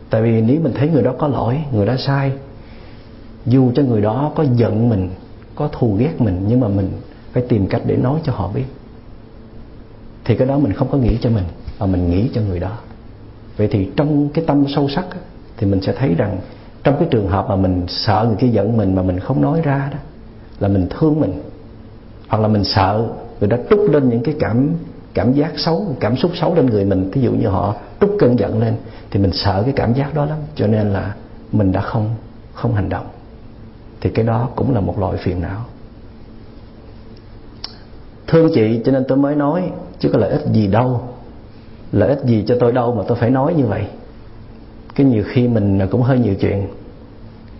[0.09, 2.31] Tại vì nếu mình thấy người đó có lỗi, người đó sai,
[3.45, 5.09] dù cho người đó có giận mình,
[5.55, 6.91] có thù ghét mình, nhưng mà mình
[7.33, 8.63] phải tìm cách để nói cho họ biết.
[10.25, 11.43] Thì cái đó mình không có nghĩ cho mình,
[11.79, 12.77] mà mình nghĩ cho người đó.
[13.57, 15.05] Vậy thì trong cái tâm sâu sắc
[15.57, 16.39] thì mình sẽ thấy rằng
[16.83, 19.61] trong cái trường hợp mà mình sợ người kia giận mình mà mình không nói
[19.63, 19.97] ra đó,
[20.59, 21.41] là mình thương mình,
[22.27, 23.07] hoặc là mình sợ
[23.39, 24.69] người đó trút lên những cái cảm
[25.17, 27.11] cảm giác xấu, cảm xúc xấu lên người mình.
[27.11, 28.73] Ví dụ như họ trút cơn giận lên,
[29.11, 30.37] thì mình sợ cái cảm giác đó lắm.
[30.55, 31.15] Cho nên là
[31.51, 32.09] mình đã không
[32.53, 33.05] không hành động.
[34.01, 35.61] Thì cái đó cũng là một loại phiền não.
[38.27, 41.01] Thương chị, cho nên tôi mới nói, chứ có lợi ích gì đâu.
[41.91, 43.85] Lợi ích gì cho tôi đâu mà tôi phải nói như vậy.
[44.95, 46.67] Cái nhiều khi mình cũng hơi nhiều chuyện.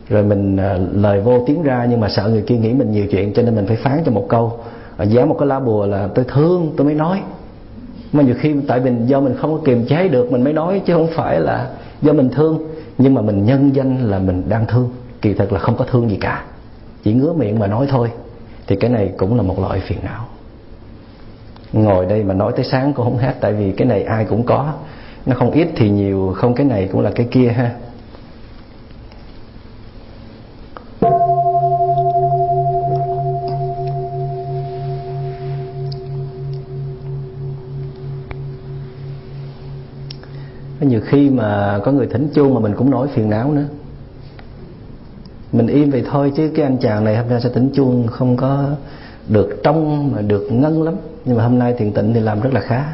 [0.09, 3.05] Rồi mình à, lời vô tiếng ra nhưng mà sợ người kia nghĩ mình nhiều
[3.11, 4.59] chuyện, cho nên mình phải phán cho một câu.
[5.07, 7.21] Dán một cái lá bùa là tôi thương, tôi mới nói
[8.13, 10.81] mà nhiều khi tại mình do mình không có kiềm chế được, mình mới nói
[10.85, 11.69] chứ không phải là
[12.01, 12.59] do mình thương.
[12.97, 14.89] Nhưng mà mình nhân danh là mình đang thương,
[15.21, 16.43] kỳ thật là không có thương gì cả.
[17.03, 18.11] Chỉ ngứa miệng mà nói thôi.
[18.67, 20.25] Thì cái này cũng là một loại phiền não.
[21.73, 24.43] Ngồi đây mà nói tới sáng cũng không hết, tại vì cái này ai cũng
[24.43, 24.73] có.
[25.25, 27.71] Nó không ít thì nhiều, không cái này cũng là cái kia ha.
[40.79, 43.65] Nhiều khi mà có người thỉnh chuông mà mình cũng nói phiền não nữa.
[45.51, 48.37] Mình im vậy thôi chứ cái anh chàng này hôm nay sẽ thỉnh chuông không
[48.37, 48.65] có
[49.27, 50.95] được trong mà được ngân lắm.
[51.25, 52.85] Nhưng mà hôm nay thiền tịnh thì làm rất là khá.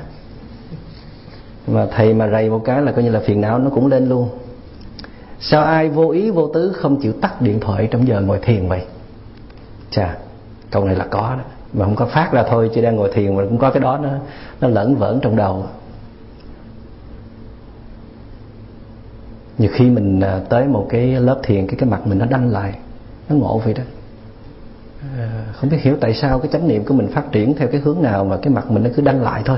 [1.67, 4.10] Mà thầy mà rầy một cái là coi như là phiền não nó cũng lên
[4.10, 4.30] luôn.
[5.39, 8.67] Sao ai vô ý vô tứ không chịu tắt điện thoại trong giờ ngồi thiền
[8.67, 8.82] vậy?
[9.91, 10.17] Chà,
[10.72, 11.43] câu này là có đó.
[11.74, 13.98] Mà không có phát ra thôi chứ đang ngồi thiền mà cũng có cái đó
[13.98, 14.10] nó
[14.62, 15.65] nó lẫn vẩn trong đầu.
[19.58, 22.50] Nhiều khi mình à, tới một cái lớp thiền, cái cái mặt mình nó đanh
[22.50, 22.74] lại,
[23.30, 23.84] nó ngộ vậy đó.
[25.18, 27.82] À, không biết hiểu tại sao cái chánh niệm của mình phát triển theo cái
[27.82, 29.58] hướng nào mà cái mặt mình nó cứ đanh lại thôi.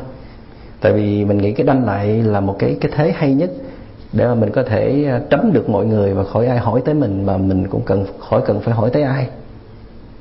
[0.81, 3.51] Tại vì mình nghĩ cái đanh lại là một cái cái thế hay nhất
[4.13, 6.95] để mà mình có thể à, tránh được mọi người và khỏi ai hỏi tới
[6.95, 9.27] mình mà mình cũng cần, khỏi cần phải hỏi tới ai.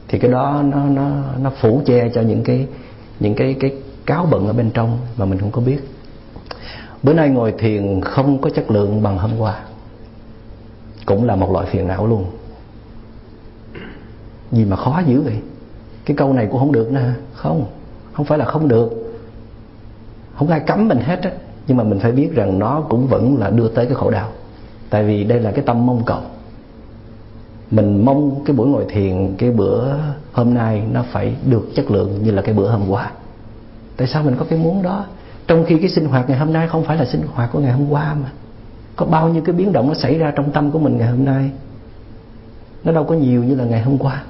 [0.08, 1.10] Thì cái đó nó nó
[1.42, 2.66] nó phủ che cho những cái
[3.20, 3.72] những cái cái
[4.06, 5.78] cáo bận ở bên trong mà mình không có biết
[7.04, 9.60] bữa nay ngồi thiền không có chất lượng bằng hôm qua.
[11.06, 12.24] Cũng là một loại phiền não luôn.
[14.52, 15.38] Gì mà khó dữ vậy?
[16.04, 17.10] Cái câu này cũng không được nè.
[17.34, 17.66] Không
[18.12, 19.16] không phải là không được.
[20.38, 21.30] Không ai cấm mình hết á.
[21.66, 24.30] Nhưng mà mình phải biết rằng nó cũng vẫn là đưa tới cái khổ đau.
[24.90, 26.20] Tại vì đây là cái tâm mong cầu.
[27.70, 29.84] Mình mong cái buổi ngồi thiền, cái bữa
[30.32, 33.10] hôm nay nó phải được chất lượng như là cái bữa hôm qua.
[33.96, 35.06] Tại sao mình có cái muốn đó?
[35.46, 37.72] Trong khi cái sinh hoạt ngày hôm nay không phải là sinh hoạt của ngày
[37.72, 38.28] hôm qua mà.
[38.96, 41.24] Có bao nhiêu cái biến động nó xảy ra trong tâm của mình ngày hôm
[41.24, 41.50] nay?
[42.84, 44.22] Nó đâu có nhiều như là ngày hôm qua.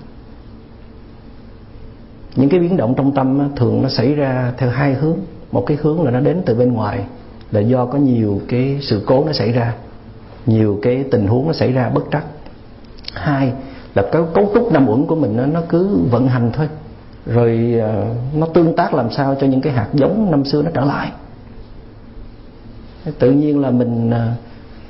[2.36, 5.16] Những cái biến động trong tâm thường nó xảy ra theo hai hướng.
[5.52, 7.04] Một cái hướng là nó đến từ bên ngoài
[7.50, 9.74] là do có nhiều cái sự cố nó xảy ra
[10.46, 12.24] nhiều cái tình huống nó xảy ra bất trắc.
[13.14, 13.52] Hai
[13.94, 16.68] là cái cấu trúc năm uẩn của mình nó, nó cứ vận hành thôi
[17.26, 20.70] rồi ờ, nó tương tác làm sao cho những cái hạt giống năm xưa nó
[20.74, 21.12] trở lại.
[23.18, 24.32] Tự nhiên là mình ờ,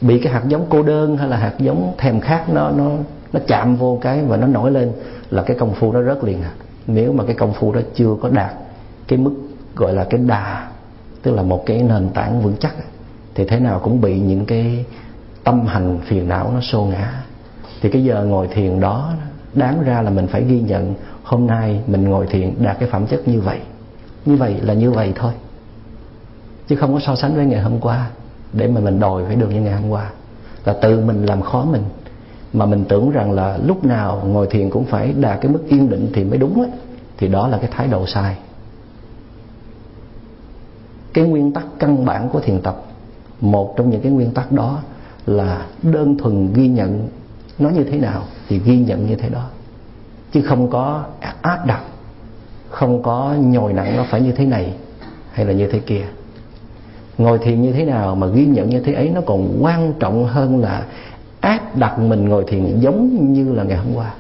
[0.01, 2.91] bị cái hạt giống cô đơn hay là hạt giống thèm khát nó nó
[3.33, 4.93] nó chạm vô cái và nó nổi lên
[5.31, 6.51] là cái công phu nó rớt liền à.
[6.87, 8.53] Nếu mà cái công phu đó chưa có đạt
[9.09, 9.35] cái mức
[9.77, 10.69] gọi là cái đà,
[11.23, 12.75] tức là một cái nền tảng vững chắc
[13.35, 14.85] thì thế nào cũng bị những cái
[15.45, 17.23] tâm hành phiền não nó xô ngã.
[17.81, 19.13] Thì cái giờ ngồi thiền đó
[19.55, 23.07] đáng ra là mình phải ghi nhận hôm nay mình ngồi thiền đạt cái phẩm
[23.07, 23.59] chất như vậy.
[24.25, 25.33] Như vậy là như vậy thôi.
[26.69, 28.11] Chứ không có so sánh với ngày hôm qua
[28.53, 30.11] để mà mình đòi phải được như ngày hôm qua.
[30.65, 31.83] Là tự mình làm khó mình.
[32.53, 35.91] Mà mình tưởng rằng là lúc nào ngồi thiền cũng phải đạt cái mức yên
[35.91, 36.71] định thì mới đúng ấy,
[37.17, 38.37] thì đó là cái thái độ sai.
[41.13, 42.83] Cái nguyên tắc căn bản của thiền tập
[43.41, 44.81] một trong những cái nguyên tắc đó
[45.27, 47.09] là đơn thuần ghi nhận
[47.59, 49.47] nó như thế nào thì ghi nhận như thế đó.
[50.33, 51.05] Chứ không có
[51.43, 51.83] áp đặt,
[52.71, 54.75] không có nhồi nặng nó phải như thế này
[55.33, 56.05] hay là như thế kia.
[57.19, 60.27] Ngồi thiền như thế nào mà ghi nhận như thế ấy nó còn quan trọng
[60.27, 60.87] hơn là
[61.41, 64.15] áp đặt mình ngồi thiền giống như là ngày hôm qua.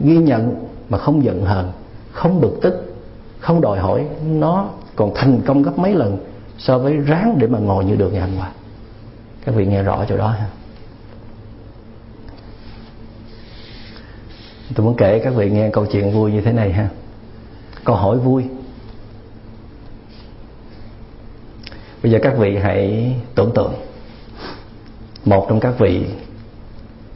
[0.00, 0.54] Ghi nhận
[0.88, 1.72] mà không giận hờn,
[2.12, 2.94] không bực tức,
[3.38, 6.18] không đòi hỏi, nó còn thành công gấp mấy lần
[6.58, 8.50] so với ráng để mà ngồi như được ngày hôm qua.
[9.44, 10.46] Các vị nghe rõ chỗ đó ha.
[14.74, 16.88] Tôi muốn kể các vị nghe câu chuyện vui như thế này ha.
[17.84, 18.44] Câu hỏi vui.
[22.02, 23.74] Bây giờ các vị hãy tưởng tượng.
[25.24, 26.06] Một trong các vị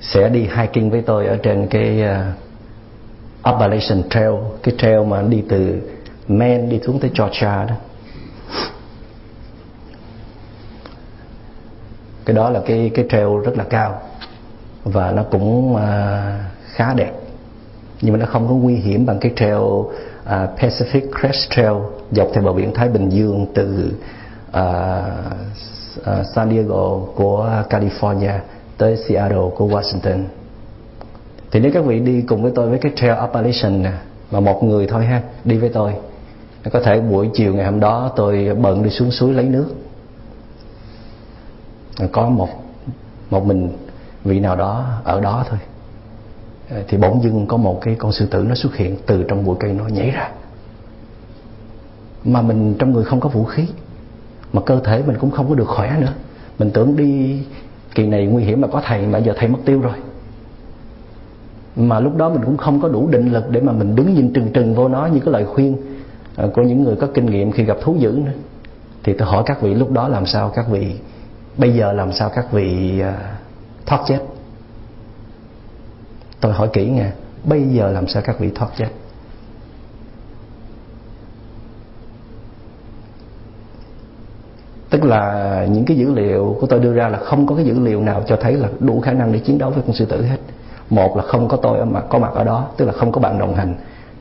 [0.00, 2.34] sẽ đi hiking với tôi ở trên cái uh,
[3.42, 5.80] Appalachian Trail cái trail mà đi từ
[6.28, 7.74] Maine đi xuống tới Georgia đó.
[12.24, 14.00] Cái đó là cái cái trail rất là cao
[14.84, 15.80] và nó cũng uh,
[16.74, 17.12] khá đẹp
[18.00, 19.88] nhưng mà nó không có nguy hiểm bằng cái trail uh,
[20.28, 21.74] Pacific Crest Trail
[22.10, 23.92] dọc theo bờ biển Thái Bình Dương từ
[24.48, 24.62] uh,
[26.00, 28.38] uh, San Diego của California
[28.78, 30.24] tới Seattle của Washington.
[31.50, 33.92] Thì nếu các vị đi cùng với tôi với cái trail Appalachian nè
[34.30, 35.94] mà một người thôi ha đi với tôi
[36.72, 39.66] có thể buổi chiều ngày hôm đó tôi bận đi xuống suối lấy nước.
[42.12, 42.48] Có một
[43.30, 43.72] một mình
[44.24, 45.58] vị nào đó ở đó thôi.
[46.74, 49.44] Ờ, thì bỗng dưng có một cái con sư tử nó xuất hiện từ trong
[49.44, 50.30] bụi cây nó nhảy ra.
[52.24, 53.66] Mà mình trong người không có vũ khí,
[54.52, 56.12] mà cơ thể mình cũng không có được khỏe nữa.
[56.58, 57.42] Mình tưởng đi
[57.94, 59.94] kỳ này nguy hiểm mà có thầy, mà giờ thầy mất tiêu rồi.
[61.76, 64.32] Mà lúc đó mình cũng không có đủ định lực để mà mình đứng nhìn
[64.32, 65.76] trừng trừng vô nó như cái lời khuyên
[66.36, 68.32] ờ, của những người có kinh nghiệm khi gặp thú dữ nữa.
[69.02, 70.94] Thì tôi hỏi các vị lúc đó làm sao, các vị
[71.58, 73.12] bây giờ làm sao, các vị ờ,
[73.86, 74.33] thoát chết?
[76.44, 77.10] Tôi hỏi kỹ nghe,
[77.44, 78.88] bây giờ làm sao các vị thoát chết?
[84.90, 87.80] Tức là những cái dữ liệu của tôi đưa ra là không có cái dữ
[87.80, 90.22] liệu nào cho thấy là đủ khả năng để chiến đấu với con sư tử
[90.22, 90.36] hết.
[90.90, 93.20] Một là không có tôi ở mặt, có mặt ở đó, tức là không có
[93.20, 93.74] bạn đồng hành.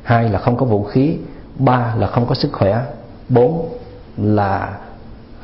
[0.03, 1.17] Hai là không có vũ khí.
[1.59, 2.81] Ba là không có sức khỏe.
[3.29, 3.69] Bốn
[4.17, 4.77] là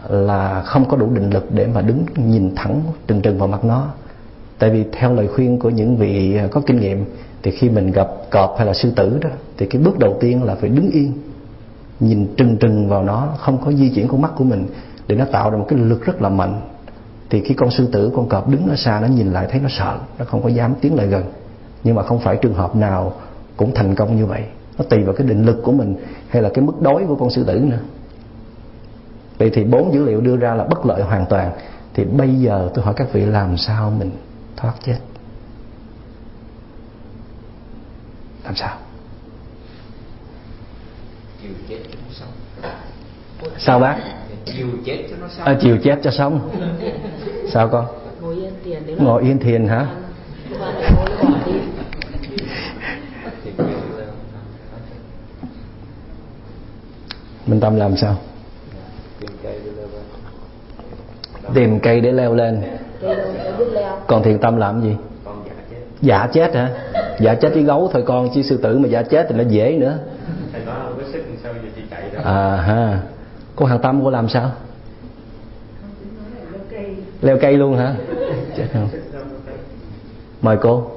[0.09, 3.63] là không có đủ định lực để mà đứng nhìn thẳng trừng trừng vào mặt
[3.63, 3.87] nó
[4.59, 7.05] tại vì theo lời khuyên của những vị à, có kinh nghiệm,
[7.43, 10.43] thì khi mình gặp cọp hay là sư tử đó, thì cái bước đầu tiên
[10.43, 11.13] là phải đứng yên,
[11.99, 14.67] nhìn trừng trừng vào nó, không có di chuyển con mắt của mình,
[15.07, 16.61] để nó tạo ra một cái lực rất là mạnh.
[17.29, 19.69] Thì khi con sư tử, con cọp đứng ở xa, nó nhìn lại thấy nó
[19.69, 21.23] sợ, nó không có dám tiến lại gần.
[21.83, 23.13] Nhưng mà không phải trường hợp nào
[23.57, 24.43] cũng thành công như vậy.
[24.77, 25.95] Nó tùy vào cái định lực của mình,
[26.29, 27.79] hay là cái mức đói của con sư tử nữa.
[29.37, 31.51] Vậy thì bốn dữ liệu đưa ra là bất lợi hoàn toàn.
[31.93, 34.11] Thì bây giờ tôi hỏi các vị làm sao mình
[34.59, 34.97] thoát chết.
[38.43, 38.77] Làm sao?
[43.57, 43.97] Sao bác?
[44.45, 45.45] Chiều chết cho nó sống.
[45.45, 46.49] À, chiều chết cho sống.
[47.53, 47.85] Sao con?
[48.21, 49.87] Ngồi yên thiền ngồi yên thiền hả?
[50.49, 50.75] Vâng,
[57.45, 58.15] Mình tâm làm sao?
[61.53, 62.78] Tìm cây để leo lên
[64.07, 64.95] còn thiền tâm làm gì?
[65.25, 65.77] Con giả chết.
[66.01, 66.69] Giả chết hả?
[67.19, 69.77] Giả chết với gấu thôi con chứ sư tử mà giả chết thì nó dễ
[69.77, 69.97] nữa.
[70.51, 72.99] Thầy nói không có sức thì sao giờ chị chạy đó à ha.
[73.55, 74.51] Cô hàng tâm cô làm sao?
[77.21, 77.95] Leo cây luôn hả?
[78.57, 78.89] Chết không?
[80.41, 80.91] Mời cô.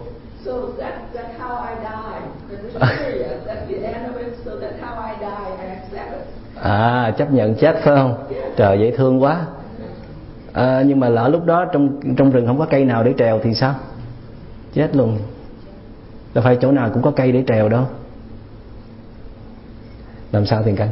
[0.45, 2.21] So that, that's how I die.
[2.51, 3.47] Because it's serious.
[3.47, 4.35] That's the end of it.
[4.45, 5.67] So that's how I die.
[5.67, 6.27] I accept it.
[6.63, 8.15] à chấp nhận chết phải không?
[8.57, 9.47] Trời dễ thương quá
[10.53, 13.41] à, nhưng mà lỡ lúc đó trong trong rừng không có cây nào để trèo
[13.43, 13.75] thì sao
[14.75, 15.19] chết luôn
[16.35, 17.87] là phải chỗ nào cũng có cây để trèo đâu
[20.33, 20.91] làm sao thiền canh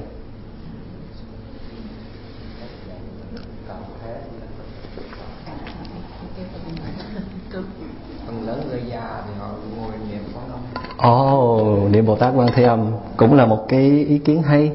[10.96, 14.72] Ồ, oh, niệm Bồ Tát Quan Thế Âm cũng là một cái ý kiến hay.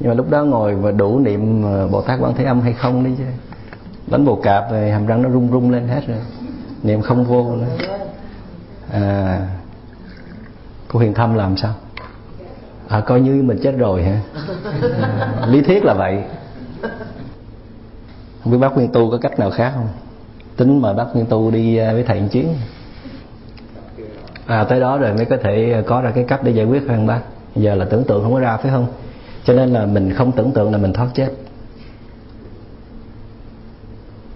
[0.00, 2.72] Nhưng mà lúc đó ngồi và đủ niệm ờ, Bồ Tát Quan Thế Âm hay
[2.72, 3.24] không đi chứ.
[4.10, 6.18] Đánh bồ cạp về hàm răng nó rung rung lên hết rồi.
[6.82, 7.66] Niệm không vô nữa.
[8.92, 9.40] À,
[10.88, 11.74] cô Hiền Thâm làm sao?
[12.88, 14.20] À, coi như mình chết rồi hả?
[15.40, 16.22] À, lý thuyết là vậy.
[18.42, 19.88] Không biết bác Nguyên Tu có cách nào khác không?
[20.56, 22.54] Tính mời bác Nguyên Tu đi à, với thầy một chuyến.
[24.46, 26.82] À tới đó rồi mới có thể à, có ra cái cách để giải quyết
[26.88, 27.20] hơn bác?
[27.56, 28.86] Giờ là tưởng tượng không có ra phải không?
[29.44, 31.28] Cho nên là mình không tưởng tượng là mình thoát chết.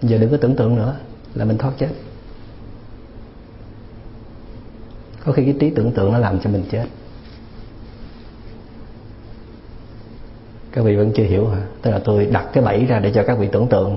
[0.02, 0.96] Giờ đừng có tưởng tượng nữa
[1.34, 1.88] là mình thoát chết.
[5.24, 6.84] Có khi cái trí tưởng tượng nó làm cho mình chết.
[10.72, 11.62] Các vị vẫn chưa hiểu hả?
[11.82, 13.96] Tức là tôi đặt cái bẫy ra để cho các vị tưởng tượng.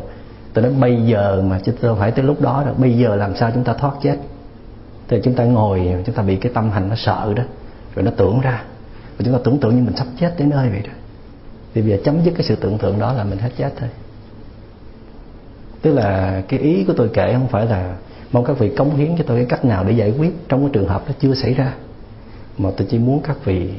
[0.54, 2.74] Tôi nói bây giờ mà chứ tôi phải tới lúc đó rồi.
[2.78, 4.18] Bây giờ làm sao chúng ta thoát chết?
[5.08, 7.44] thì chúng ta ngồi, chúng ta bị cái tâm hành nó sợ đó,
[7.96, 8.64] rồi nó tưởng ra
[9.18, 10.94] và chúng ta tưởng tượng như mình sắp chết tới nơi vậy đó
[11.74, 13.90] thì bây giờ chấm dứt cái sự tưởng tượng đó là mình hết chết thôi
[15.82, 17.96] tức là cái ý của tôi kể không phải là
[18.32, 20.70] mong các vị cống hiến cho tôi cái cách nào để giải quyết trong cái
[20.74, 21.74] trường hợp đó chưa xảy ra.
[22.58, 23.70] Mà tôi chỉ muốn các vị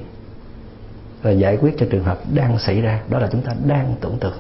[1.23, 3.01] là giải quyết cho trường hợp đang xảy ra.
[3.09, 4.37] Đó là chúng ta đang tưởng tượng.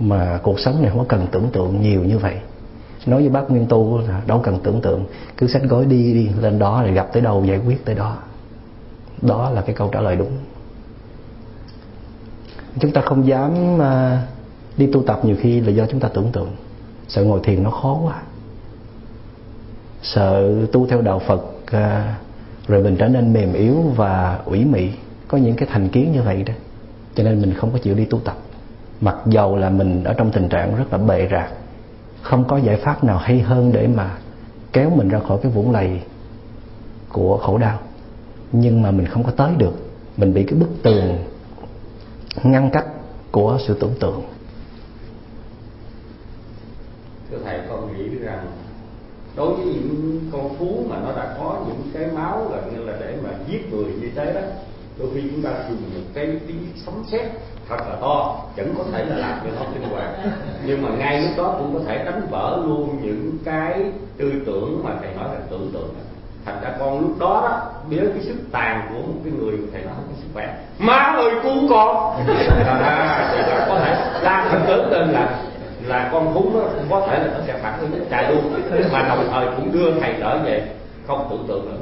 [0.00, 2.34] Mà cuộc sống này không có cần tưởng tượng nhiều như vậy.
[3.06, 5.04] Nói với bác nguyên tu là đâu cần tưởng tượng.
[5.36, 8.16] Cứ sách gói đi đi lên đó rồi gặp tới đâu giải quyết tới đó.
[9.22, 10.30] Đó là cái câu trả lời đúng.
[12.80, 13.82] Chúng ta không dám uh,
[14.78, 16.50] đi tu tập nhiều khi là do chúng ta tưởng tượng.
[17.08, 18.22] Sợ ngồi thiền nó khó quá.
[20.02, 22.16] Sợ tu theo đạo phật à,
[22.68, 24.90] rồi mình trở nên mềm yếu và ủy mị.
[25.28, 26.52] Có những cái thành kiến như vậy đó.
[27.14, 28.36] Cho nên mình không có chịu đi tu tập.
[29.00, 31.52] Mặc dầu là mình ở trong tình trạng rất là bệ rạc,
[32.22, 34.18] không có giải pháp nào hay hơn để mà
[34.72, 36.00] kéo mình ra khỏi cái vũng lầy
[37.12, 37.78] của khổ đau.
[38.52, 39.72] Nhưng mà mình không có tới được.
[40.16, 41.18] Mình bị cái bức tường
[42.42, 42.86] ngăn cách
[43.30, 44.22] của sự tưởng tượng
[47.30, 48.46] thưa thầy con nghĩ rằng
[49.36, 52.92] đối với những con thú mà nó đã có những cái máu gần như là
[53.00, 54.40] để mà giết người như thế đó
[54.98, 57.30] đôi khi chúng ta dùng một cái tiếng sấm sét
[57.68, 60.14] thật là to vẫn có thể là làm cho nó kinh hoàng
[60.64, 63.84] nhưng mà ngay lúc đó cũng có thể đánh vỡ luôn những cái
[64.16, 65.94] tư tưởng mà thầy nói là tưởng tượng.
[66.44, 69.82] Thành ra con lúc đó đó biết cái sức tàn của một cái người thầy
[69.82, 70.56] nói có sức khỏe.
[70.78, 72.16] Má ơi cứu con!
[72.80, 73.96] À, thì là có thể
[74.50, 75.40] thật lớn lên là
[75.88, 76.60] là con thú nó
[76.90, 78.42] có thể là nó sẽ phản ứng chạy luôn.
[78.92, 80.62] Mà đồng thời cũng đưa thầy trở về,
[81.06, 81.80] không tưởng tượng nữa.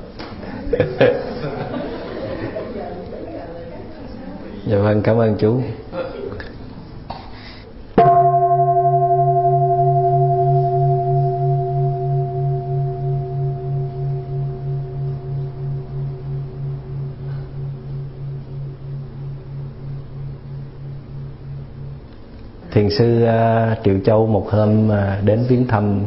[4.67, 5.61] Dạ vâng cảm ơn chú.
[22.77, 26.01] Thiền sư uh, triệu châu một hôm uh, đến viếng thăm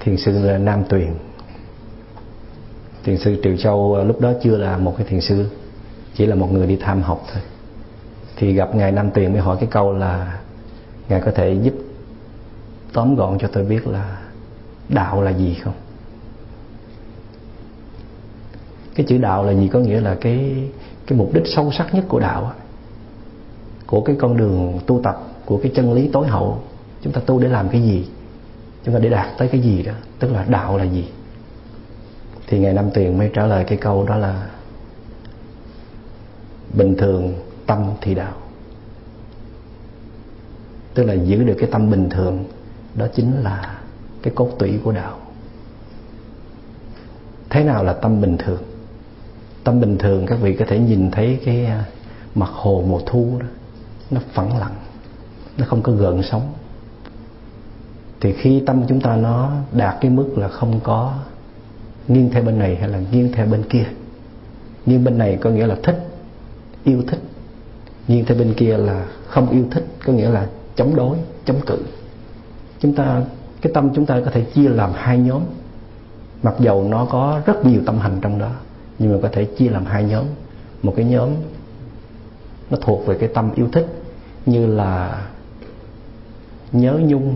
[0.00, 1.14] thiền sư ờ, nam tuyền.
[3.04, 5.46] Thiền sư triệu châu uh, lúc đó chưa là một cái thiền sư
[6.14, 7.42] chỉ là một người đi tham học thôi.
[8.36, 10.40] Thì gặp ngài nam tuyền mới hỏi cái câu là
[11.08, 11.74] ngài có thể giúp
[12.92, 14.18] tóm gọn cho tôi biết là
[14.88, 15.74] đạo là gì không?
[18.94, 20.68] Cái chữ đạo là gì có nghĩa là cái
[21.06, 22.52] cái mục đích sâu sắc nhất của đạo
[23.86, 26.62] của cái con đường tu tập của cái chân lý tối hậu,
[27.02, 28.06] chúng ta tu để làm cái gì?
[28.84, 31.08] Chúng ta để đạt tới cái gì đó, tức là đạo là gì?
[32.46, 34.46] Thì ngài nam tuyền mới trả lời cái câu đó là,
[36.72, 37.34] bình thường
[37.66, 38.34] tâm thì đạo.
[40.94, 42.44] Tức là giữ được cái tâm bình thường,
[42.94, 43.78] đó chính là
[44.22, 45.18] cái cốt tủy của đạo.
[47.50, 48.62] Thế nào là tâm bình thường?
[49.64, 51.84] Tâm bình thường các vị có thể nhìn thấy cái à,
[52.34, 53.46] mặt hồ mùa thu đó,
[54.10, 54.74] nó phẳng lặng
[55.58, 56.52] nó không có gợn sóng
[58.22, 61.14] thì khi tâm chúng ta nó đạt cái mức là không có
[62.08, 63.84] nghiêng theo bên này hay là nghiêng theo bên kia.
[64.86, 66.08] Nghiêng bên này có nghĩa là thích,
[66.84, 67.20] yêu thích.
[68.08, 70.46] Nghiêng theo bên kia là không yêu thích, có nghĩa là
[70.76, 71.78] chống đối, chống cự.
[72.80, 73.22] Chúng ta,
[73.60, 75.42] cái tâm chúng ta có thể chia làm hai nhóm.
[76.42, 78.50] Mặc dầu nó có rất nhiều tâm hành trong đó,
[78.98, 80.24] nhưng mà có thể chia làm hai nhóm.
[80.82, 81.28] Một cái nhóm
[82.70, 83.86] nó thuộc về cái tâm yêu thích,
[84.46, 85.22] như là
[86.72, 87.34] nhớ nhung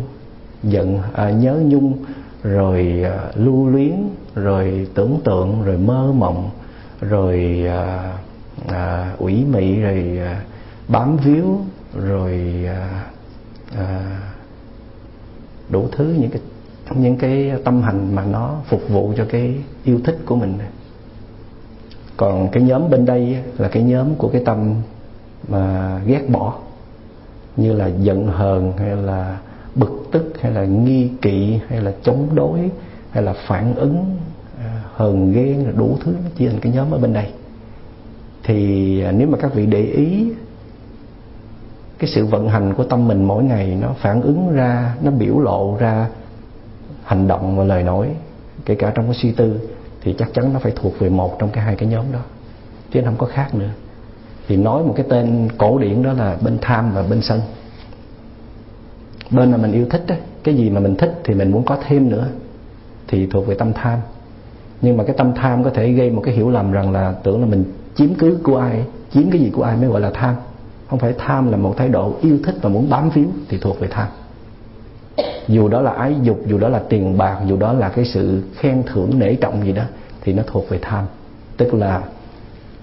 [0.63, 2.05] giận à, nhớ nhung
[2.43, 3.95] rồi à, lưu luyến
[4.35, 6.51] rồi tưởng tượng rồi mơ mộng
[7.01, 8.13] rồi à,
[8.69, 10.43] à, ủy mị rồi à,
[10.89, 11.59] bám víu
[11.95, 13.05] rồi à,
[13.77, 14.21] à,
[15.69, 16.41] đủ thứ những cái
[16.95, 20.59] những cái tâm hành mà nó phục vụ cho cái yêu thích của mình.
[22.17, 24.75] Còn cái nhóm bên đây là cái nhóm của cái tâm
[25.49, 26.59] mà ghét bỏ
[27.57, 29.39] như là giận hờn, hay là
[29.75, 32.71] bực tức, hay là nghi kỵ, hay là chống đối,
[33.11, 34.17] hay là phản ứng
[34.59, 37.31] à, hờn ghen đủ thứ nó chia thành cái nhóm ở bên đây.
[38.43, 40.33] Thì à, nếu mà các vị để ý,
[41.99, 45.39] cái sự vận hành của tâm mình mỗi ngày nó phản ứng ra, nó biểu
[45.39, 46.09] lộ ra
[47.05, 48.09] hành động và lời nói,
[48.65, 49.61] kể cả trong cái suy tư,
[50.03, 52.21] thì chắc chắn nó phải thuộc về một trong cái hai cái nhóm đó.
[52.91, 53.71] Chứ không có khác nữa
[54.49, 57.41] thì nói một cái tên cổ điển đó là bên tham và bên sân.
[59.31, 61.79] Bên mà mình yêu thích đó, cái gì mà mình thích thì mình muốn có
[61.87, 62.27] thêm nữa
[63.09, 63.99] thì thuộc về tâm tham.
[64.83, 67.41] Nhưng mà cái tâm tham có thể gây một cái hiểu lầm rằng là tưởng
[67.41, 70.35] là mình chiếm cứ của ai chiếm cái gì của ai mới gọi là tham.
[70.91, 73.81] Không phải tham là một thái độ yêu thích và muốn bám víu thì thuộc
[73.81, 74.09] về tham.
[75.49, 78.43] Dù đó là ái dục dù đó là tiền bạc dù đó là cái sự
[78.55, 79.83] khen thưởng nể trọng gì đó
[80.21, 81.05] thì nó thuộc về tham.
[81.57, 82.03] Tức là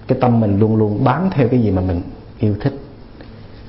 [0.06, 2.00] cái tâm mình luôn luôn bám theo cái gì mà mình
[2.38, 2.72] yêu thích.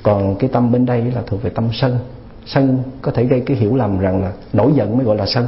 [0.03, 1.97] Còn cái tâm bên đây là thuộc về tâm sân.
[2.45, 5.47] Sân có thể gây cái hiểu lầm rằng là nổi giận mới gọi là sân.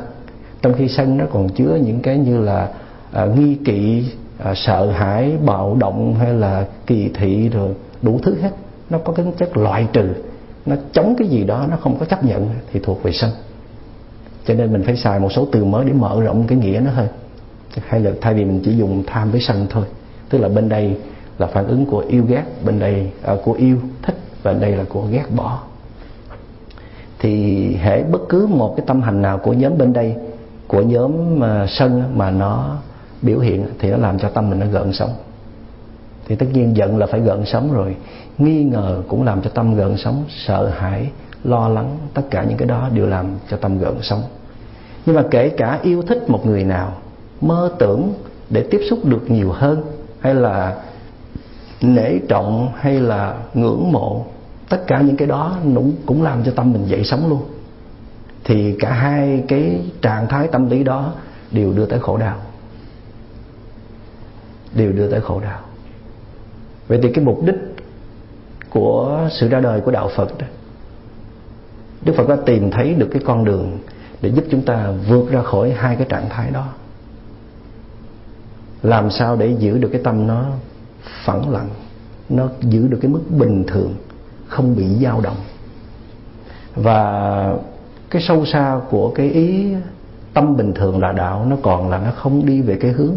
[0.62, 2.70] Trong khi sân nó còn chứa những cái như là
[3.12, 7.70] à, nghi kỵ à, sợ hãi bạo động hay là kỳ thị rồi
[8.02, 8.52] đủ thứ hết.
[8.90, 10.10] Nó có tính chất loại trừ.
[10.66, 13.32] Nó chống cái gì đó nó không có chấp nhận thì thuộc về sân.
[14.46, 16.92] Cho nên mình phải xài một số từ mới để mở rộng cái nghĩa nó
[16.92, 17.08] hơn.
[17.88, 19.84] Hay là thay vì mình chỉ dùng tham với sân thôi
[20.30, 20.98] tức là bên đây
[21.38, 24.84] là phản ứng của yêu ghét bên đây à, của yêu thích và đây là
[24.90, 25.60] của ghét bỏ.
[27.20, 30.16] Thì hệ bất cứ một cái tâm hành nào của nhóm bên đây
[30.68, 32.78] của nhóm mà sân mà nó
[33.22, 35.14] biểu hiện thì nó làm cho tâm mình nó gợn sóng.
[36.28, 37.96] Thì tất nhiên giận là phải gợn sóng rồi.
[38.38, 41.10] Nghi ngờ cũng làm cho tâm gợn sóng sợ hãi
[41.44, 44.24] lo lắng tất cả những cái đó đều làm cho tâm gợn sóng.
[45.06, 46.92] Nhưng mà kể cả yêu thích một người nào
[47.42, 48.14] mơ tưởng
[48.50, 49.84] để tiếp xúc được nhiều hơn
[50.20, 50.78] hay là
[51.82, 54.26] nể trọng hay là ngưỡng mộ,
[54.70, 57.42] tất cả những cái đó cũng cũng làm cho tâm mình dậy sống luôn.
[58.44, 61.14] Thì cả hai cái trạng thái tâm lý đó
[61.52, 62.38] đều đưa tới khổ đau.
[64.76, 65.60] Đều đưa tới khổ đau.
[66.88, 67.56] Vậy thì cái mục đích
[68.70, 70.48] của sự ra đời của đạo Phật đó,
[72.02, 73.78] Đức Phật đã tìm thấy được cái con đường
[74.22, 76.68] để giúp chúng ta vượt ra khỏi hai cái trạng thái đó
[78.84, 80.46] làm sao để giữ được cái tâm nó
[81.26, 81.70] phẳng lặng
[82.30, 83.96] nó giữ được cái mức bình thường
[84.48, 85.38] không bị dao động?
[86.76, 87.54] Và
[88.10, 89.74] cái sâu xa của cái ý
[90.34, 93.16] tâm bình thường là đạo nó còn là nó không đi về cái hướng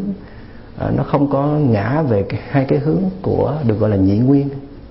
[0.79, 4.19] à, nó không có ngã về cái, hai cái hướng của được gọi là nhị
[4.19, 4.49] nguyên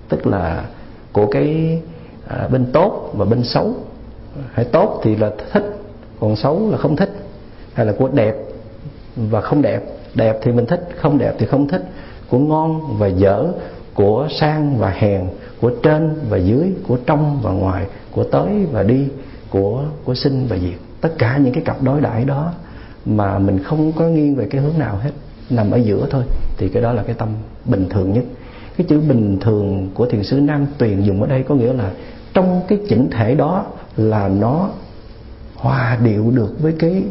[0.10, 0.66] tức là
[1.12, 1.82] của cái
[2.28, 3.74] à, bên tốt và bên xấu.
[4.54, 5.64] Hay tốt thì là thích
[6.20, 7.12] còn xấu là không thích
[7.74, 8.36] hay là của đẹp
[9.16, 9.84] và không đẹp
[10.16, 11.84] đẹp thì mình thích, không đẹp thì không thích.
[12.30, 13.46] Của ngon và dở,
[13.94, 15.22] của sang và hèn,
[15.62, 19.08] của trên và dưới, của trong và ngoài, của tới và đi,
[19.50, 20.80] của của sinh và diệt.
[21.02, 22.52] Tất cả những cái cặp đối đãi đó
[23.06, 25.12] mà mình không có nghiêng về cái hướng nào hết,
[25.50, 26.24] nằm ở giữa thôi,
[26.58, 27.30] thì cái đó là cái tâm
[27.66, 28.24] bình thường nhất.
[28.78, 31.92] Cái chữ bình thường của thiền sư nam tuyền dùng ở đây có nghĩa là
[32.34, 33.66] trong cái chỉnh thể đó
[33.98, 34.70] là nó
[35.56, 37.04] hòa điệu được với cái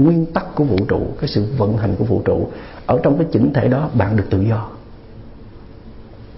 [0.00, 2.48] nguyên tắc của vũ trụ, cái sự vận hành của vũ trụ,
[2.86, 4.68] ở trong cái chỉnh thể đó bạn được tự do.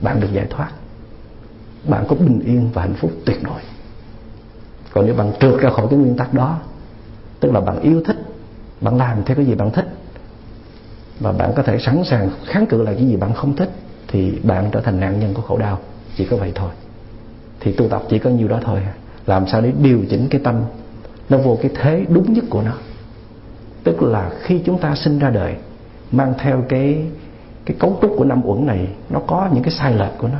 [0.00, 0.70] Bạn được giải thoát.
[1.88, 3.60] Bạn có bình yên và hạnh phúc tuyệt đối.
[4.92, 6.58] Còn nếu bạn trượt ra khỏi cái nguyên tắc đó,
[7.40, 8.16] tức là bạn yêu thích,
[8.80, 9.86] bạn làm theo cái gì bạn thích,
[11.20, 13.70] và bạn có thể sẵn sàng kháng cự lại cái gì bạn không thích,
[14.08, 15.78] thì bạn trở thành nạn nhân của khổ đau.
[16.16, 16.70] Chỉ có vậy thôi.
[17.60, 18.80] Thì tu tập chỉ có nhiêu đó thôi.
[19.26, 20.62] Làm sao để điều chỉnh cái tâm?
[21.28, 22.72] Nó vô cái thế đúng nhất của nó
[23.84, 25.54] tức là khi chúng ta sinh ra đời,
[26.12, 27.04] mang theo cái
[27.64, 30.38] cái cấu trúc của năm uẩn này, nó có những cái sai lệch của nó.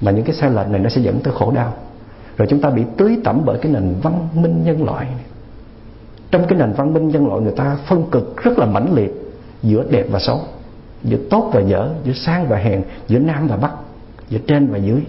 [0.00, 1.74] Mà những cái sai lệch này nó sẽ dẫn tới khổ đau.
[2.36, 5.24] Rồi chúng ta bị tưới tẩm bởi cái nền văn minh nhân loại này.
[6.30, 9.12] trong cái nền văn minh nhân loại người ta phân cực rất là mãnh liệt
[9.62, 10.40] giữa đẹp và xấu,
[11.04, 13.72] giữa tốt và dở, giữa sang và hèn, giữa nam và bắc,
[14.28, 15.00] giữa trên và dưới.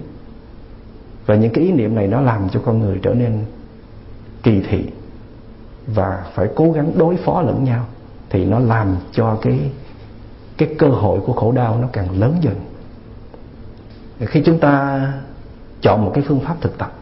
[1.26, 3.40] Và những cái ý niệm này nó làm cho con người trở nên
[4.44, 4.86] kỳ thị
[5.88, 7.86] và phải cố gắng đối phó lẫn nhau,
[8.30, 9.72] thì nó làm cho cái
[10.58, 12.56] cái cơ hội của khổ đau nó càng lớn dần.
[14.20, 15.02] Khi chúng ta
[15.82, 16.94] chọn một cái phương pháp thực tập,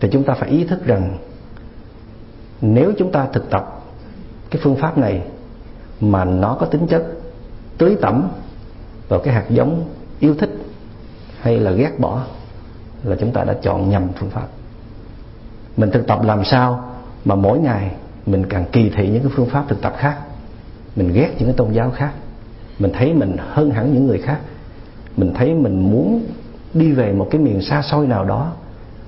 [0.00, 1.18] thì chúng ta phải ý thức rằng
[2.60, 3.82] nếu chúng ta thực tập
[4.50, 5.22] cái phương pháp này
[6.00, 7.06] mà nó có tính chất
[7.78, 8.28] tưới tẩm
[9.08, 9.84] vào cái hạt giống
[10.20, 10.50] yêu thích
[11.40, 12.22] hay là ghét bỏ,
[13.02, 14.46] là chúng ta đã chọn nhầm phương pháp
[15.76, 16.84] mình thực tập làm sao
[17.24, 17.90] mà mỗi ngày
[18.26, 20.18] mình càng kỳ thị những cái phương pháp thực tập khác.
[20.96, 22.12] Mình ghét những cái tôn giáo khác.
[22.78, 24.38] Mình thấy mình hơn hẳn những người khác.
[25.16, 26.24] Mình thấy mình muốn
[26.74, 28.52] đi về một cái miền xa xôi nào đó,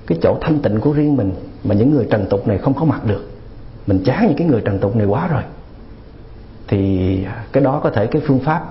[0.07, 2.85] cái chỗ thanh tịnh của riêng mình mà những người trần tục này không có
[2.85, 3.31] mặt được.
[3.87, 5.43] Mình chán những cái người trần tục này quá rồi.
[6.67, 7.19] Thì
[7.51, 8.65] cái đó có thể cái phương pháp,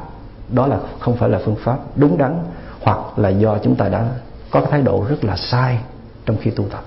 [0.49, 2.39] đó là không phải là phương pháp đúng đắn,
[2.83, 4.09] hoặc là do chúng ta đã
[4.51, 5.79] có cái thái độ rất là sai
[6.27, 6.85] trong khi tu tập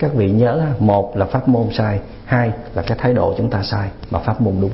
[0.00, 3.62] các vị nhớ một là pháp môn sai, hai là cái thái độ chúng ta
[3.62, 4.70] sai mà pháp môn đúng.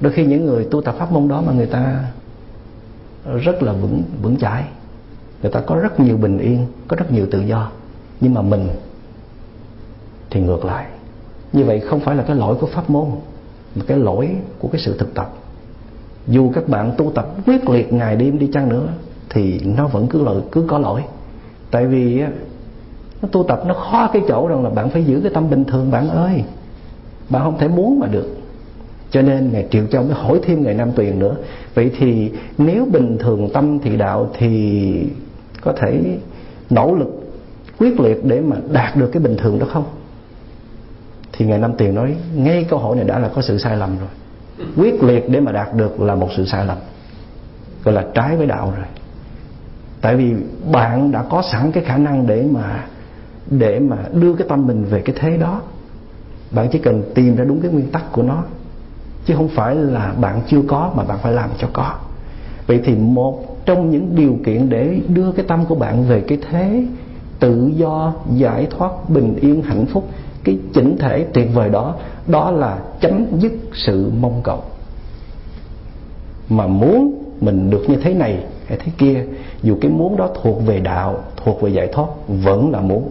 [0.00, 2.04] Đôi khi những người tu tập pháp môn đó mà người ta
[3.42, 4.64] rất là vững vững chãi,
[5.42, 7.70] người ta có rất nhiều bình yên, có rất nhiều tự do,
[8.20, 8.68] nhưng mà mình
[10.30, 10.86] thì ngược lại.
[11.52, 13.06] Như vậy không phải là cái lỗi của pháp môn,
[13.74, 15.32] mà cái lỗi của cái sự thực tập.
[16.26, 18.88] Dù các bạn tu tập quyết liệt ngày đêm đi chăng nữa
[19.28, 21.04] thì nó vẫn cứ lỗi, cứ có lỗi.
[21.70, 22.22] Tại vì
[23.22, 25.64] nó tu tập, nó khó cái chỗ rằng là bạn phải giữ cái tâm bình
[25.64, 26.44] thường bạn ơi.
[27.28, 28.36] Bạn không thể muốn mà được.
[29.10, 31.36] Cho nên ngài triệu châu mới hỏi thêm ngài nam tuyền nữa.
[31.74, 34.92] Vậy thì nếu bình thường tâm thì đạo thì
[35.60, 36.18] có thể
[36.70, 37.32] nỗ lực,
[37.78, 39.84] quyết liệt để mà đạt được cái bình thường đó không?
[41.32, 43.90] Thì ngài nam tuyền nói, ngay câu hỏi này đã là có sự sai lầm
[43.98, 44.08] rồi.
[44.76, 46.78] Quyết liệt để mà đạt được là một sự sai lầm,
[47.84, 48.86] gọi là trái với đạo rồi.
[50.00, 50.34] Tại vì
[50.72, 52.84] bạn đã có sẵn cái khả năng để mà
[53.50, 55.60] để mà đưa cái tâm mình về cái thế đó.
[56.50, 58.42] Bạn chỉ cần tìm ra đúng cái nguyên tắc của nó,
[59.24, 61.94] chứ không phải là bạn chưa có mà bạn phải làm cho có.
[62.66, 66.38] Vậy thì một trong những điều kiện để đưa cái tâm của bạn về cái
[66.50, 66.86] thế
[67.40, 70.08] tự do, giải thoát, bình yên, hạnh phúc,
[70.44, 71.94] cái chỉnh thể tuyệt vời đó
[72.26, 74.62] đó là chấm dứt sự mong cầu.
[76.48, 79.24] Mà muốn mình được như thế này hay thế kia,
[79.62, 83.08] dù cái muốn đó thuộc về đạo, thuộc về giải thoát, vẫn là muốn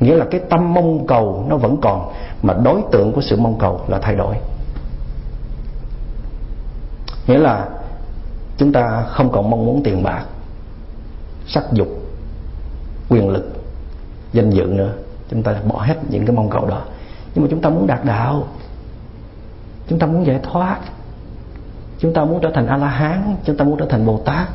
[0.00, 3.58] nghĩa là cái tâm mong cầu nó vẫn còn, mà đối tượng của sự mong
[3.58, 4.36] cầu là thay đổi.
[7.26, 7.68] Nghĩa là
[8.56, 10.24] chúng ta không còn mong muốn tiền bạc,
[11.46, 11.88] sắc dục,
[13.08, 13.52] quyền lực,
[14.32, 14.92] danh dự nữa.
[15.30, 16.82] Chúng ta bỏ hết những cái mong cầu đó.
[17.34, 18.44] Nhưng mà chúng ta muốn đạt đạo.
[19.88, 20.78] Chúng ta muốn giải thoát.
[21.98, 24.48] Chúng ta muốn trở thành a la hán chúng ta muốn trở thành bồ tát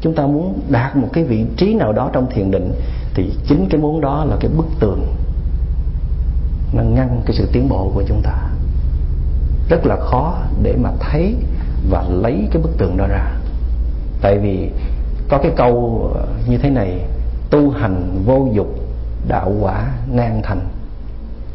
[0.00, 2.72] chúng ta muốn đạt một cái vị trí nào đó trong thiền định
[3.14, 5.06] thì chính cái muốn đó là cái bức tường
[6.72, 8.48] nó ngăn cái sự tiến bộ của chúng ta.
[9.68, 11.36] Rất là khó để mà thấy
[11.90, 13.32] và lấy cái bức tường đó ra.
[14.20, 14.70] Tại vì
[15.28, 17.00] có cái câu ờ, như thế này,
[17.50, 18.68] tu hành vô dục,
[19.28, 20.60] đạo quả nan thành.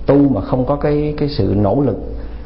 [0.05, 1.97] Tu mà không có cái cái sự nỗ lực,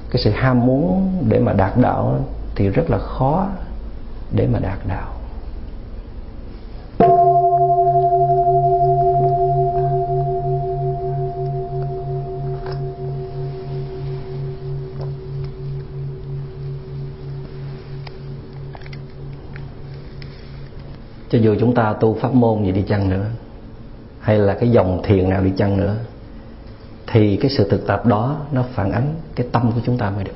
[0.09, 2.19] cái sự ham muốn để mà đạt đạo
[2.55, 3.47] thì rất là khó
[4.31, 5.07] để mà đạt đạo.
[21.29, 23.25] Cho dù chúng ta tu pháp môn gì đi chăng nữa,
[24.19, 25.95] hay là cái dòng thiền nào đi chăng nữa,
[27.07, 30.23] thì cái sự thực tập đó nó phản ánh cái tâm của chúng ta mới
[30.23, 30.31] được.